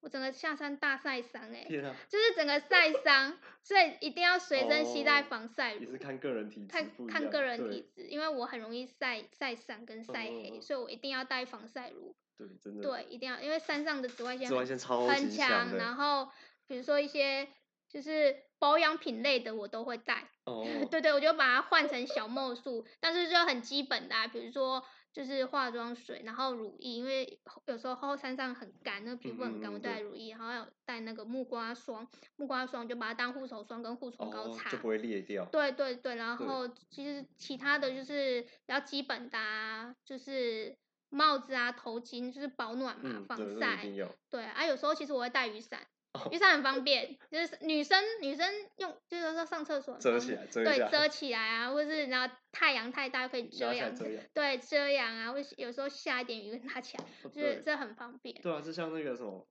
[0.00, 5.80] 我整个下山大晒伤哎，天啊，就是整个晒伤，所以一定要随身携带防晒乳。
[5.80, 12.14] 也是看个人体质，看看个人体质，因为我很容易晒晒伤跟晒黑，所以我一定要带防晒乳。
[12.36, 12.82] 对，真的。
[12.82, 16.28] 对，一定要，因为山上的紫外线紫外线超很强，然后
[16.68, 17.48] 比如说一些
[17.88, 20.28] 就是保养品类的我都会带。
[20.44, 20.64] 哦。
[20.88, 24.84] 对对，我就把它换成小梦素，但是就很基本的，啊，比如说。
[25.18, 35.44] 就是化妆水，然后乳液，因为有时候后山上很干，那个皮肤很干，嗯、我带乳液，然后有带那个木瓜霜，木瓜霜就把它当护手霜跟护唇膏擦，哦，就不会裂掉。
[35.46, 40.76] 对对对，然后其实其他的就是比较基本的，啊，就是
[41.08, 43.84] 帽子啊、头巾，就是保暖嘛，嗯、防晒。
[44.30, 45.80] 对啊，有时候其实我会带雨伞。
[46.32, 53.94] 雨伞很方便，就是女生女生用，就是说上厕所遮起来，遮对遮 起来啊，或者是然后太阳太大可以遮阳，
[54.34, 58.40] 对遮阳啊，或有时候下一点雨拿起来，就是这很方便。
[58.42, 59.46] 对啊，就像那个什么，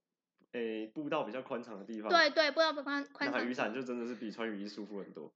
[0.51, 5.34] 诶，步道比较宽敞的地方，对对，步道比较宽宽敞，拿雨伞就真的是比穿雨衣舒服很多。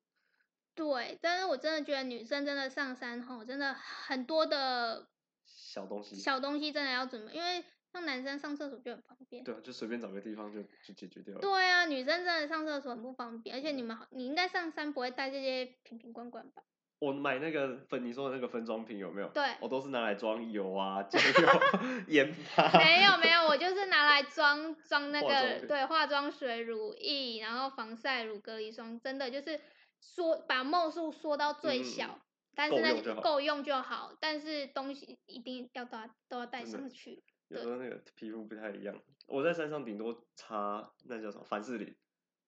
[0.74, 5.08] 对，但是我真的觉得女生真的上山吼，真的很多的
[5.46, 7.64] 小东西，小东西真的要准备，因为。
[7.92, 11.42] 像男生上厕所就很方便，对啊，就随便找个地方就就解决掉了。
[11.42, 16.64] 对啊，女生真的上厕所很不方便，而且你们好，你应该上山不会带这些瓶瓶罐罐吧？
[17.00, 19.28] 我买那个分，你说的那个分装瓶有没有？
[19.30, 21.50] 对，我都是拿来装油啊、酱油、
[22.08, 22.72] 盐巴。
[22.78, 29.60] 没有没有，我就是拿来装装那个对化妆水、乳液，然后防晒乳、隔离霜，真的就是
[30.00, 32.22] 缩把梦数缩到最小，嗯、
[32.54, 37.24] 但是那够用就好，但是东西一定要都要都要带上去。
[37.52, 38.96] 有时候那个皮肤不太一样，
[39.28, 41.96] 我在山上顶多擦那叫什么凡士林，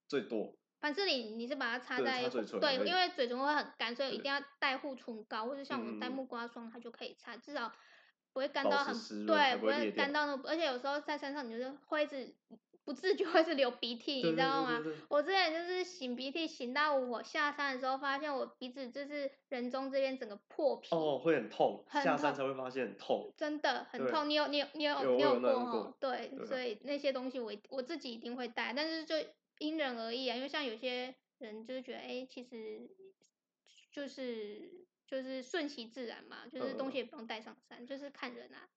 [0.07, 0.55] 最多。
[0.79, 7.71] 凡士林你是把它擦在对，嘴唇对，因为嘴唇会很干，所以一定要带护唇膏，或者像我们带木瓜霜，它就可以擦，至少
[8.31, 12.35] 不会干到很对，不会干到那，而且有时候在山上你就是会一直。
[12.85, 14.81] 不自觉会是 流鼻涕，你知道吗？
[15.09, 20.89] 我之前就是擤鼻涕，擤到我下山的时候，发现我鼻子就是人中这边整个破皮。
[20.93, 23.33] 哦，会很痛，下山才会发现很痛。
[23.37, 25.95] 真的很痛，你有你有你有你有过哈？
[25.99, 29.15] 对，所以那些东西我我自己一定会带，但是就
[29.59, 30.35] 因人而异啊。
[30.35, 32.89] 因为像有些人就是觉得，哎，其实
[33.91, 38.67] 就是就是顺其自然嘛，就是东西也不用带上山，就是看人啊。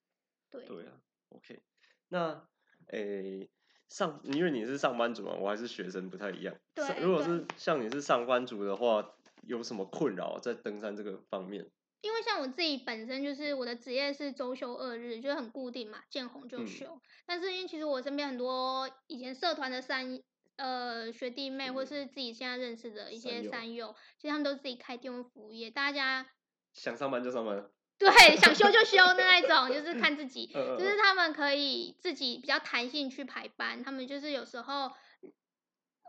[0.48, 0.64] 对。
[0.64, 1.60] 对啊，OK，
[2.08, 2.48] 那
[2.92, 3.50] 诶。
[3.88, 6.55] 上，因为你是上班族嘛，我还是学生，不太一样。
[6.75, 6.85] 对。
[7.01, 11.70] 如果是像你是上班族的话，有什么困扰在登山这个方面？
[12.03, 16.87] 因为像我自己本身就是我的职业是周休二日，就是很固定嘛，见红就休。
[16.87, 20.20] 嗯、但是因为其实我身边很多以前社团的山
[20.57, 26.29] 呃学弟妹，或是自己现在认识的一些山友，其实他们都自己开店或服务业，大家
[26.75, 27.68] 想上班就上班。
[27.98, 34.92] 对，想休就休的那一种，就是看自己， 就是他们可以自己比较弹性去排班，他们就是有时候，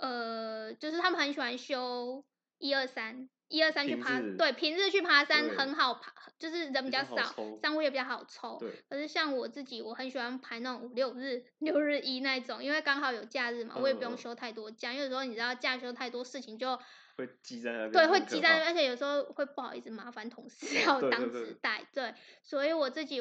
[0.02, 2.26] 呃，就是他们很喜欢休
[2.58, 8.58] 一二三，一二三去爬，对，平日去爬山很好爬，就是人比较少，山路也比较好抽。
[8.60, 8.84] 对。
[8.90, 16.78] 可是像我自己，我很喜欢排那种五六日、六日一那种，因为刚好有假日嘛，我也不用休太多假，因为有时候你知道假休太多事情就。
[17.18, 23.20] 会积在那边，对，会积在那边，而且有时候会不好意思麻烦同事 要当纸袋，对，对，对，对，所以我自己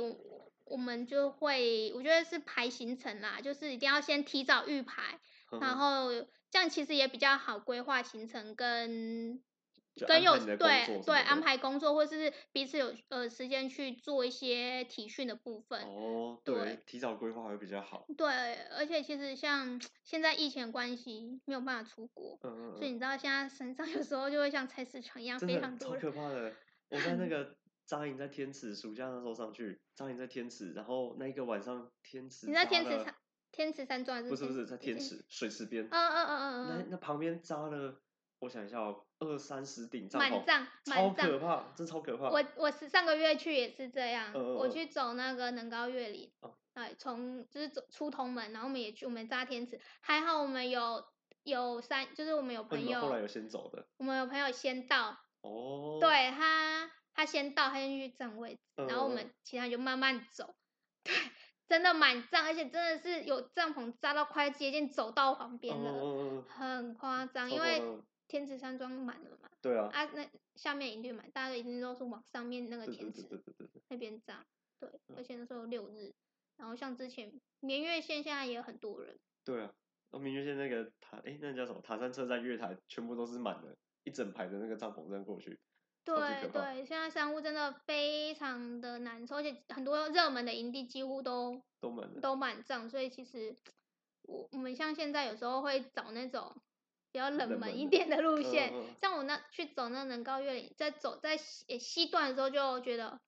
[0.65, 5.19] 我们就会，我觉得是排行程啦，就是一定要先提早预排，
[5.61, 6.11] 然后
[6.51, 9.41] 这样其实也比较好规划行程跟。
[10.05, 15.81] 跟有对对安排工作，或是彼此有呃时间去做一些体训的部分。
[15.83, 18.07] 哦，对，对提早规划会比较好。
[18.17, 18.27] 对，
[18.77, 25.95] 而且其实像现在疫情的关系，没有办法出国，嗯嗯，所以你知道现在山上有时候就会像菜市场一样，非常多。
[25.95, 26.53] 超可怕的！
[26.91, 27.57] 我在那 个
[27.87, 32.47] 扎营在天池，暑假的时候上去扎营在天池，然后那一个晚上天池。
[32.47, 33.15] 你在天池山？
[33.51, 34.23] 天池山庄？
[34.29, 35.85] 不是不是，在天池水池边。
[35.85, 36.69] 嗯嗯嗯嗯嗯。
[36.69, 38.03] 那那旁边扎了。
[38.39, 42.29] 我想一下哦，二三十顶帐篷，满帐，超可怕，真超可怕。
[42.29, 46.31] 我我是上个月去也是这样，呃、我去走那个能高月岭，
[46.75, 51.03] 哎、呃，从就是走出同门，然后我们也去，我们扎天池，还好我们有
[51.45, 60.55] 有三，就是我们有朋友，后来有先走的，我们有朋友先到，哦，对他他先到，他先去占位置，呃、然后我们其他人就慢慢走，
[61.03, 61.15] 对，
[61.67, 67.83] 真的满帐，而且真的是有帐篷扎到快接近走道旁边了，嗯、很夸张，因为。
[68.29, 69.49] 天池山庄满了嘛？
[69.61, 69.89] 对啊。
[69.93, 73.25] 啊，那下面一定满，大家一定都是往上面那个天池
[73.89, 74.45] 那边扎。
[74.79, 76.13] 对，而且那时候六日，
[76.57, 79.19] 然后像之前明月线现在也有很多人。
[79.45, 79.73] 对啊，
[80.11, 81.81] 那明月线那个塔，哎，那叫什么？
[81.81, 85.59] 塔山车站月台全部都是满的，一整排的那个帐篷这样过去。
[86.05, 86.17] 对
[86.51, 93.57] 对，现在商务真的非常的难抽，而且很多热门的营地几乎都都满了，都满帐，所以其实。
[94.29, 96.53] 我我们像现在有时候会找那种
[97.17, 103.19] 比较冷门一点的路线，嗯嗯、像我那去走那能高月岭，在走在西西段的时候就觉得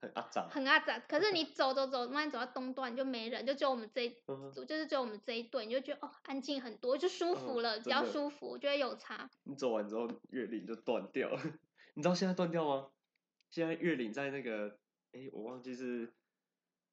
[0.00, 1.00] 很阿杂，很阿杂。
[1.00, 9.28] 可是你 走走走，慢慢走到东段就没人，就只有我们这一组，嗯、就是只有我们这一队，你就觉得哦安静很多，就舒服了，嗯、比较舒服，我觉得有差。
[9.42, 11.42] 你走完之后月岭就断掉了，
[11.94, 12.92] 你知道现在断掉吗？
[13.50, 14.78] 现在月岭在那个
[15.10, 16.14] 哎，我忘记是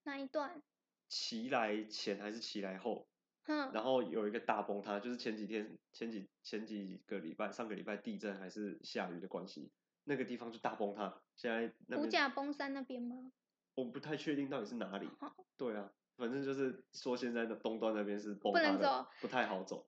[0.05, 0.63] 哪一段，
[1.07, 3.07] 奇来前还是奇来后？
[3.45, 9.71] 嗯，然后有一个大崩塌，就是前几天、前几前几个礼拜、上个礼拜地震还是下雨的关系，
[10.03, 11.21] 那个地方就大崩塌。
[11.35, 13.31] 现在那五甲崩山那边吗？
[13.75, 15.09] 我不太确定到底是哪里。
[15.57, 19.87] 对啊，反正就是说现在的东段那边是崩塌的，不能走，不太好走。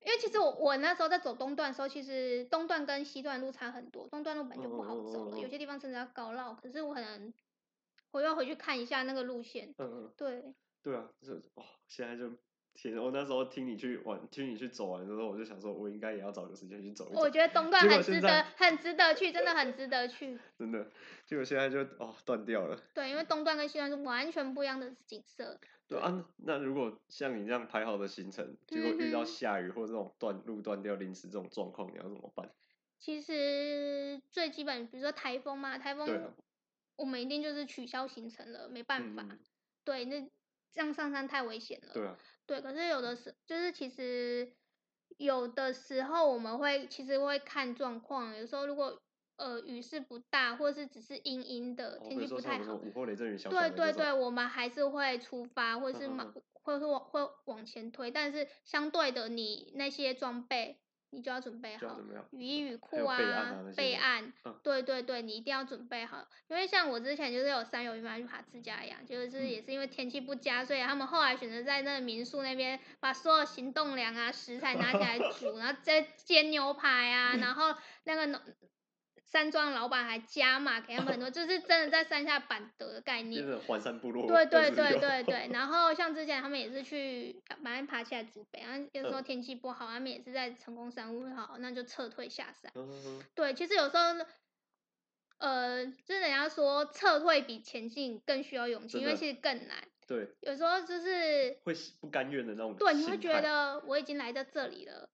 [0.00, 6.54] 因为其实我我那时候在走东段的时候，其实东段跟西段路差很多，东段路本来就不好走了，有些地方甚至要高绕。
[6.54, 7.32] 可是我可能
[8.10, 9.74] 我要回去看一下那个路线。
[9.78, 10.12] 嗯嗯。
[10.16, 10.54] 对。
[10.82, 12.36] 对啊，就是哦，现在就。
[12.74, 17.20] 天，我那时候听你去玩，听你去走完之后，我就想说，我应该也要找个时间去走一走。
[17.20, 20.38] 我觉得东段很值得，很值得去，真的很值得去。
[20.58, 20.90] 真的，
[21.26, 22.80] 结果现在就哦断掉了。
[22.94, 25.58] 对，因为东段跟西段是完全不一样的景色。
[25.88, 32.50] 对，啊，那如果像你这样排好的行程，结果遇到下雨或者这种断路断掉、临时这种状况，你要怎么办？
[32.98, 36.32] 其实最基本，比如说台风嘛，台风，
[36.96, 39.22] 我们一定就是取消行程了，没办法。
[39.28, 39.38] 嗯、
[39.84, 40.20] 对，那
[40.70, 41.92] 这样上山太危险了。
[41.92, 42.16] 对啊。
[42.46, 44.52] 对，可是有的时就是其实
[45.18, 49.00] 有的时候我们会其实会看状况，有时候如果
[49.36, 56.34] 呃雨势不大，或者是只是阴阴的天气不太好，午后雷阵雨小小对对对，我们还是会出发，或者是往
[56.64, 60.78] 或者是往会往前推，但是相对的你那些装备。
[61.12, 62.00] 你就要准备好
[62.30, 64.32] 雨衣雨裤啊，备案，
[64.62, 78.40] 对对对，你一定要准备好，因为像我之前就是有三友一般去爬自家阳，就是也是因为天气不佳，所以他们后来选择在那个民宿那边把所有行动粮啊食材拿起来煮， 然后再煎牛排啊，然后那个农。
[79.32, 83.42] 山庄老板还加码给他们很多， 就是真的在山下板德的概念。
[83.42, 84.26] 就是环山部落。
[84.26, 92.70] 对对对对 对，然后像之前他们也是去马上爬起来祖北，然后有时候天气不好，他们也是在成功山屋好，那就撤退下山。
[93.34, 94.02] 对，其实有时候，
[95.38, 99.78] 呃，就是人家说撤退比前进更需要勇气，因为其实更难。
[100.06, 100.28] 对。
[100.42, 101.72] 有时候就是会
[102.02, 102.76] 不甘愿的那种。
[102.76, 105.08] 对，你会觉得我已经来到这里了，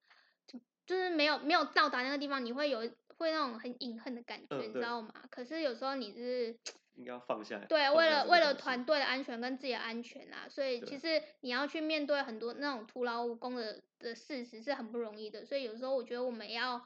[0.49, 2.81] 就就是没有没有到达那个地方，你会有。
[3.19, 5.13] 会那种很隐恨的感觉，嗯、你知道吗？
[5.31, 6.57] 可是有时候你是
[6.95, 7.67] 应该要放下来。
[7.67, 15.45] 对，为了为了团队的安全跟自己的安全啊，所以其实你要去面对很多那种徒劳无功的的事实是很不容易的。
[15.45, 16.79] 所以有时候我觉得我们要，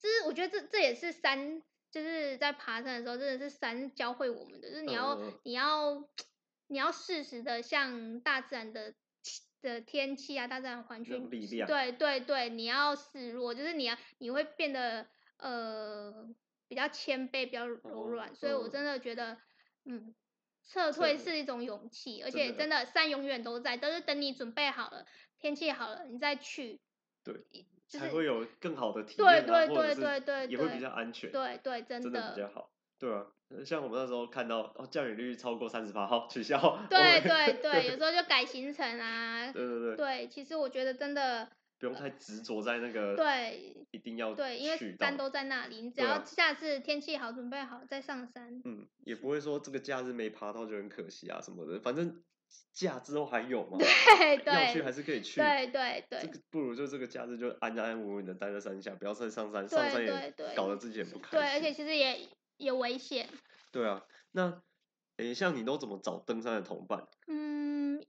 [0.00, 6.08] 就是我觉得这这也是山，就是在爬山的时候，真的是山教会我们的，就是你要、嗯、你要
[6.66, 8.94] 你要适时的向大自然的。
[9.62, 11.30] 的天气啊，大自然环境，
[11.66, 15.06] 对对对，你要示弱，就是你要你会变得
[15.38, 16.28] 呃
[16.68, 19.36] 比较谦卑，比较柔软，哦、所以我真的觉得，
[19.84, 20.14] 嗯，
[20.62, 25.06] 撤退是一种勇气，而且真的山永远都在，都是等你准备好了，
[25.38, 26.80] 天气好了，你再去，
[27.22, 27.34] 对，
[27.86, 32.70] 就是、才会有更好的体验、啊，对对对对对，也会比较安全，对对，真的，真的比较好。
[32.96, 33.26] 对啊，
[33.66, 36.58] 像我们那时候看到哦，降雨率超过三十八，好取消。
[36.88, 39.52] 对对 对，有时候就改行程啊。
[39.52, 39.96] 对对对。
[39.96, 43.16] 对，其实我觉得真的不用太执着在那个。
[43.16, 43.76] 对。
[43.90, 48.60] 一定要对，因为山都在那里，你只要下次天气好，准备好再上山。
[48.64, 52.22] 嗯，也不会说这个假日没爬到就很可惜啊什么的，反正
[52.72, 53.78] 假之后还有嘛。
[53.78, 54.52] 对对。
[54.52, 55.40] 要去还是可以去。
[55.40, 56.20] 对对对。
[56.22, 61.40] 这个不如就这个假日就安安稳稳的待在山下，不要再上山，上山也搞得自己很不开心。
[61.40, 62.28] 对，而且其实也。
[62.56, 63.28] 有危险。
[63.72, 64.62] 对啊，那
[65.16, 67.04] 诶、欸，像你都怎么找登山的同伴？
[67.26, 67.43] 嗯，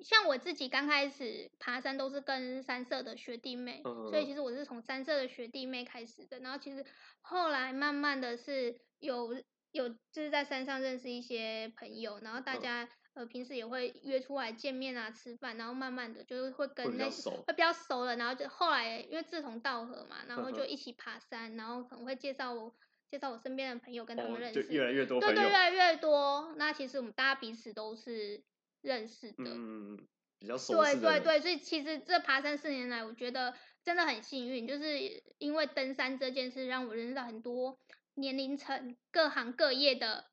[0.02, 6.40] 像我自己刚开始爬山都是跟三社的学弟妹，嗯、所以其实我是从三社的学弟妹开始的。
[6.40, 6.86] 然后其实
[7.22, 9.34] 后来慢慢的是有
[9.72, 22.76] 有就是在山上认识一些朋友，然后大家、嗯、呃平时也会约出来见面啊吃饭，然后慢慢的就是会跟那些会比较熟了，然后就后来因为志同道合嘛，然后就一起爬山，然后可能会介绍我。
[23.08, 26.56] 介绍我身边的朋友跟他们认识，就越来越多，对对，越来越多。
[26.58, 28.44] 那其实我们大家彼此都是
[28.86, 29.98] 认识的，嗯，
[30.40, 30.82] 比较熟。
[30.82, 37.78] 对对对，所以其实这爬山四年来，我觉得真的很幸运，就是因为登山这件事，让我认识到很多
[38.14, 40.26] 年龄层、各行各业的。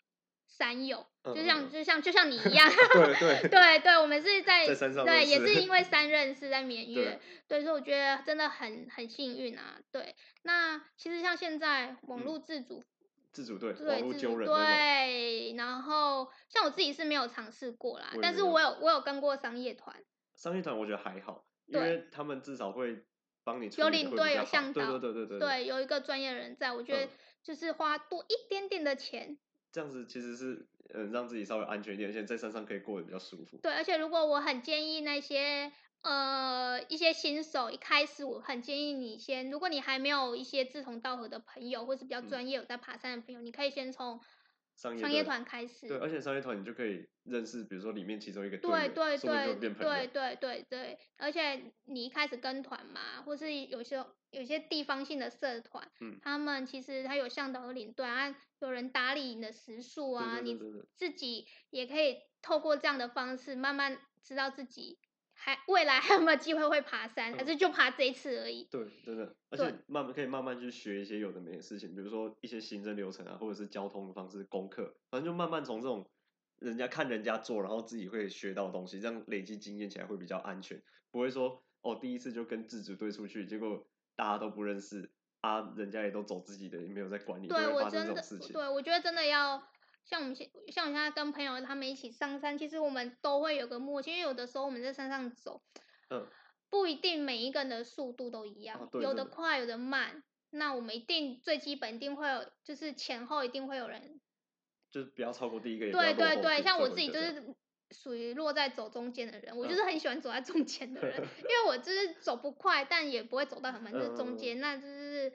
[0.59, 9.81] 山友，就像就像就像你一样， 对对对对，我们是在，在山上，对，也是因为山认识在绵月，对，所以我觉得真的很很幸运啊。
[9.91, 12.85] 对，那其实像现在网络自主，
[13.33, 20.05] 自主对，网络揪人，对，然后像我自己是没有尝试过啦，但是我有我有跟过商业团，
[20.37, 23.05] 商业团我觉得还好，因为他们至少会
[23.43, 27.11] 帮你有领队有向导，对对对对对，对，有一个专业人在，我觉得
[27.43, 29.39] 就是花多一点点的钱，嗯、
[29.73, 33.57] 这样子其实是嗯让自己稍微安全一点，而且在山上可以过得比较舒服。
[33.63, 35.73] 对，而且如果我很建议那些
[36.03, 44.21] 呃，一些新手一开始，我很建议你先，如果你还没有一些志同道合的朋友，或是比较专业有在爬山的朋友，你可以先从
[44.75, 45.87] 商业团开始。
[45.87, 55.89] 对，而且商业团你就可以认识，比如说里面其中一个对对对对对对对，而且你一开始跟团嘛，或是有时候有些地方性的社团，
[56.21, 60.59] 他们其实他有向导领队啊，有人打理你的食宿啊，你
[60.97, 64.99] 自己也可以透过这样的方式慢慢知道自己。
[65.45, 67.33] 还未来还有没有机会会爬山？
[67.35, 68.63] 还是就爬这一次而已？
[68.71, 76.09] 对，真的，而且慢慢可以慢慢去学一些有的没的事情，比如说一些行政流程啊，或者是交通的方式、功课，反正就慢慢从这种
[76.61, 80.81] 人家看人家做，然后自己会学到的东西，这样累积经验起来会比较安全，
[81.11, 83.85] 不会说哦第一次就跟自主队出去，结果
[84.15, 88.53] 大家都不认识啊，人家也都走自己的，也没有在管理，对，会发生这种事情。
[88.53, 89.61] 对，我觉得真的要。
[90.05, 95.63] 像我们现像我现在跟朋友他们一起上山，其实我们都会有个默契，因为有的时候我们在山上走，
[96.11, 96.27] 嗯，
[96.69, 100.25] 不一定每一个人的速度都一样，哦、有的快，有的慢。
[100.51, 104.21] 那我们一定最基本一定会有，就是前后一定会有人，
[104.91, 105.91] 就是不要超过第一个。
[105.91, 107.55] 对对对，像我自己就是
[107.91, 115.33] 属于落在走中间的人，我就是很喜欢走在中间的人， 嗯、因为我就是走不快，但也不会走到很慢，就是中间，嗯、那就是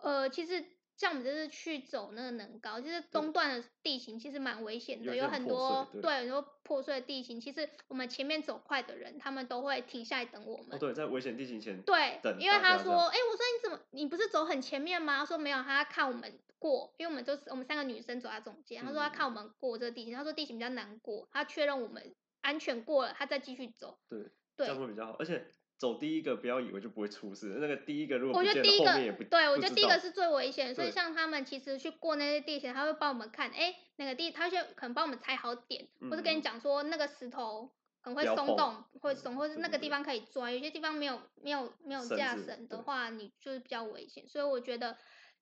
[0.00, 0.79] 呃，其实。
[1.00, 7.40] 像我们就是去走那个能高，就是东段的地形其实蛮危险的，有，很多对，对很多破碎的地形。
[7.40, 10.76] 其实我们前面走快的人，他们都会停下来等我们。
[10.76, 11.80] 哦，对，在危险地形前。
[11.80, 15.20] 对，因为他说，哎、欸，我说你怎么，你不是走很前面吗？
[15.20, 18.84] 他说没有，他看我们过，因为我们就是我们三个女生走在中间。
[18.84, 23.98] 他说他看我们过这个地形，他说地形比较难过，他确认我们安全过了，他再继续走。
[24.10, 24.18] 对，
[24.54, 25.46] 对，这样会比较好，而且。
[25.80, 27.56] 走第一个，不要以为就不会出事。
[27.58, 28.92] 那个第一个如果我觉得第一个，
[29.30, 30.74] 对，我觉得第一个是最危险。
[30.74, 37.72] 所以像他们其实去过那些地形，他会帮我们看，哎，那个地，他就可能帮我们踩好点，嗯、或是跟你讲说那个石头
[38.02, 40.50] 可能会松动，会松，或是那个地方可以抓。
[40.50, 44.28] 有些地方没有没有没有架绳的话，你就是比较危险。
[44.28, 44.98] 所以我觉得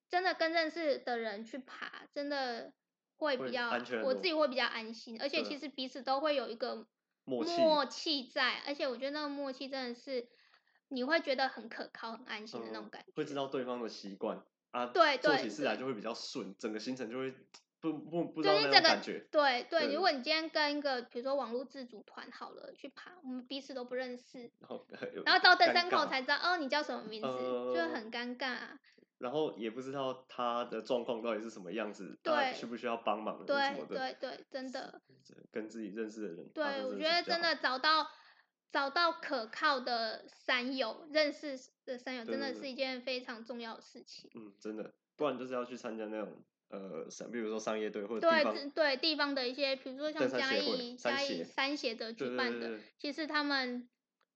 [0.09, 2.73] 真的跟认识的人去爬，真的
[3.17, 3.71] 会比较，
[4.05, 5.21] 我自己会比较安心。
[5.21, 6.87] 而且其实彼此都会有一个。
[7.29, 10.27] 默契在，而且我觉得那个默契真的是
[10.89, 13.11] 你会觉得很可靠、很安心的那种感觉。
[13.11, 17.35] 嗯、会知道对方的习惯啊，对，做起事来就会比较顺，整个行程就会
[17.81, 19.27] 不不不知道那种感觉。
[19.31, 24.51] 对对，对，如果你今天跟一个比如说网络自主团好了去爬，我们彼此都不认识，
[25.25, 28.57] 然后，到登山口才知道哦，你叫什么名字，呃、就会很尴尬。
[29.19, 35.03] 然后也不知道他的状况到底是什么样子，对，需不需要帮忙对什么的，对对，真的。
[35.53, 38.07] 跟自己认识的人，对，我觉得真的找到
[38.73, 44.31] 找到可靠的山友，认识的山友，真的是一件非常重要的事情。
[44.35, 53.87] 嗯，真的，不然就是要去参加那种呃，比如说商业队或者对对地方的一些，比如说像嘉义嘉义三协的举办的，对对对对，其实他们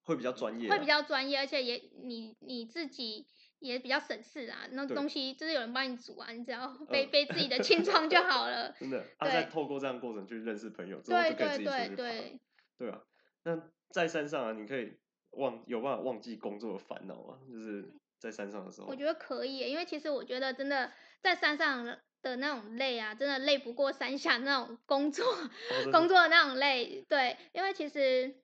[0.02, 3.26] 会比较专业，会比较专业，而且也你你自己。
[3.62, 8.74] 也比较省事啊，那东西就是有人帮你煮啊，你只要背、呃、背自己的轻装就好了。
[8.78, 11.78] 真的，他在透过这样的过程去认识朋友，之后就可以自己出去爬。
[11.78, 12.40] 对对对对。
[12.78, 13.00] 对啊，
[13.44, 14.98] 那在山上啊，你可以
[15.30, 17.38] 忘有办法忘记工作的烦恼啊？
[17.50, 18.88] 就是在山上的时候。
[18.88, 20.92] 我觉得可以，因为其实我觉得真的
[21.22, 21.84] 在山上
[22.20, 27.04] 的那种累啊，真的累不过山下那种工作、哦、工作的那种累。
[27.08, 28.34] 对，因为其实。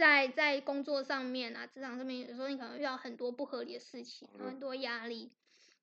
[0.00, 5.30] 在在工作上面啊，职场上面，有时候你可能遇到很多不合理的事情，嗯、很多压力，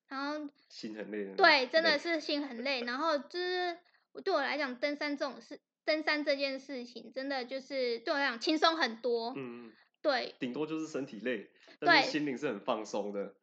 [0.08, 1.36] 然后心很累。
[1.36, 2.82] 对，真的是心很累。
[2.82, 3.78] 然后就是
[4.24, 9.34] 对我来讲，登山这种事，登山这件事情，真的就是对我来讲轻松很多。
[9.38, 10.34] 嗯，对。
[10.40, 13.36] 顶多就是身体累，但是心灵是很放松的。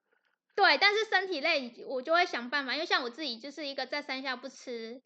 [0.56, 5.00] 对，但是身体累，我就会想办法，因为像我自己就是一个在山下不吃、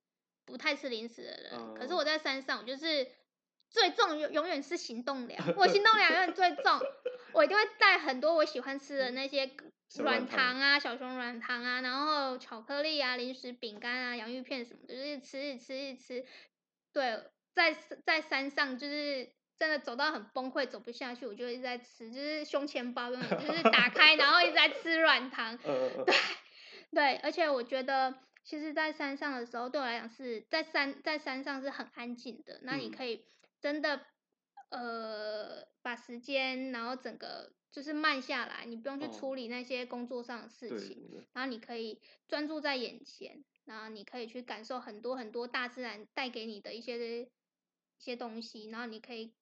[0.47, 3.07] 不太吃零食的人，嗯、可是我在山上，我就是。
[3.71, 6.81] 最重永永远是行动粮， 我行动粮永远最重，
[7.33, 9.51] 我一定会带很多我喜欢吃的那些
[9.99, 16.25] 软糖啊、小熊软糖啊，然后巧克力啊、零食、饼干啊、洋芋片什么的，就是吃一吃一吃。
[16.93, 17.23] 对，
[17.55, 25.57] 在在山上就是真的走到很崩溃，走不下去，我就一直在吃，就是胸前包永远就是打 开，然后一直在吃软糖。
[25.59, 26.15] 对
[26.91, 28.15] 对，而且我觉得，
[28.45, 33.25] 其实，在山上的时候，对我来讲是在山在山上是很安静的，那你可以。
[33.61, 34.07] 真的，
[34.71, 47.31] 呃，把时间，然后整个就是慢下来，你不用去处理那些工作上的事情，哦、然后你可以专注在眼前，然后你可以去感受很多很多大自然带给你的一些一
[47.99, 49.35] 些东西，然后你可以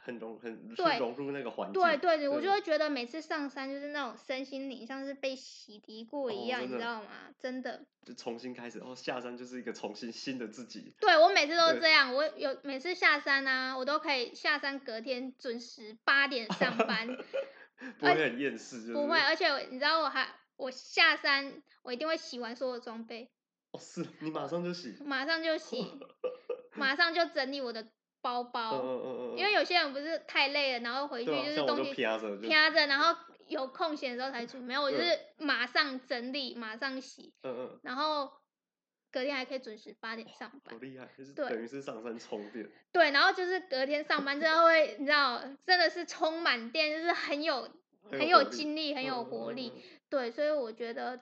[0.00, 1.80] 很融很对融入那个环境。
[1.80, 7.08] 对对对，我就会觉得每次上山就是那种身心灵像是被洗涤过一样，哦、你知道吗？
[7.38, 7.84] 真的。
[8.04, 10.94] 就重新开始，然后下山就是一个重新新的自己。
[11.00, 17.08] 对，我每次都是这样，我有每次下山啊，我都可以下山隔天准时八点上班，
[17.98, 19.18] 不会很厌世，就是，不会。
[19.18, 23.28] 而且你知道我还我下山我一定会洗完所有装备。
[23.72, 24.96] 哦，是你马上就洗？
[25.04, 25.84] 马上就洗，
[26.76, 27.88] 马上就整理我的。
[28.26, 33.16] 包包，嗯嗯嗯，因为有些人不是太累了，然后回去就是东西啪着，啪着，然后
[33.46, 34.58] 有空闲的时候才出。
[34.58, 38.32] 没有，我就是马上整理，马上洗，嗯嗯，然后
[39.12, 42.68] 隔天还可以准时八点上班，好厉害，就是等于是上山充电。
[42.90, 47.70] 对，然后就是隔天上班之后会，你知道，真的是充满电，就是很有
[48.10, 49.72] 很有精力，很有活力。
[50.10, 51.20] 对，所以我觉得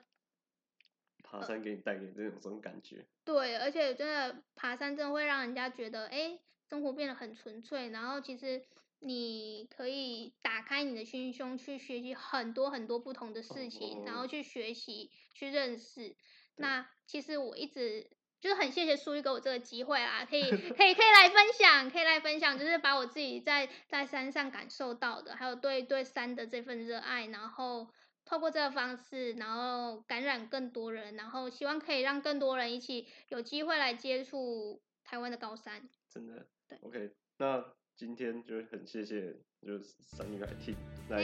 [1.21, 3.05] 爬山给你带给这种这种感觉。
[3.23, 6.39] 对，而且真的爬山真的会让人家觉得，哎。
[6.69, 8.63] 生活变得很纯粹，然后其实
[8.99, 16.15] 你可以打开你的心胸，去学习很多很多不同的事情，然后去学习、去认识。
[16.55, 18.09] 那其实我一直
[18.39, 27.89] 就是很谢谢书玉给我这个机会啦，可以 可以可以来分享，可以来分享，就是把我自己在在山上感受到的，还有对对山的这份热爱，然后
[28.23, 35.89] 透过这个方式，然后感染更多人，然后希望可以让更多人一起有机会来接触台湾的高山。
[36.09, 36.47] 真的。
[36.67, 37.63] 对，OK，那
[37.95, 39.33] 今天就很谢谢，
[39.65, 40.75] 就是三女孩 Ting
[41.09, 41.23] 来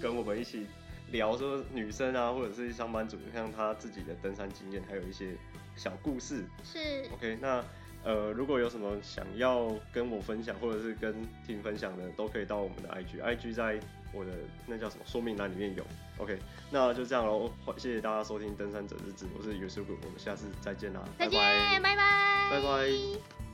[0.00, 0.66] 跟我们一起
[1.12, 5.36] 聊说女生啊，或者是上班族，像她自己的登山经验，还有一些
[5.76, 6.44] 小故事。
[6.62, 7.64] 是，OK，那
[8.04, 11.14] 呃，如果有什么想要跟我分享，或者是跟
[11.46, 13.80] Ting 分享的，都可以到我们的 IG，IG 在
[14.12, 14.32] 我的
[14.66, 15.82] 那叫什么说明栏里面有。
[16.18, 16.38] OK，
[16.70, 21.40] 那就这样喽，谢谢大家收听登山者日志，我是 Yosuke，我们下次再见啦，再见，
[21.80, 23.53] 拜拜，拜拜。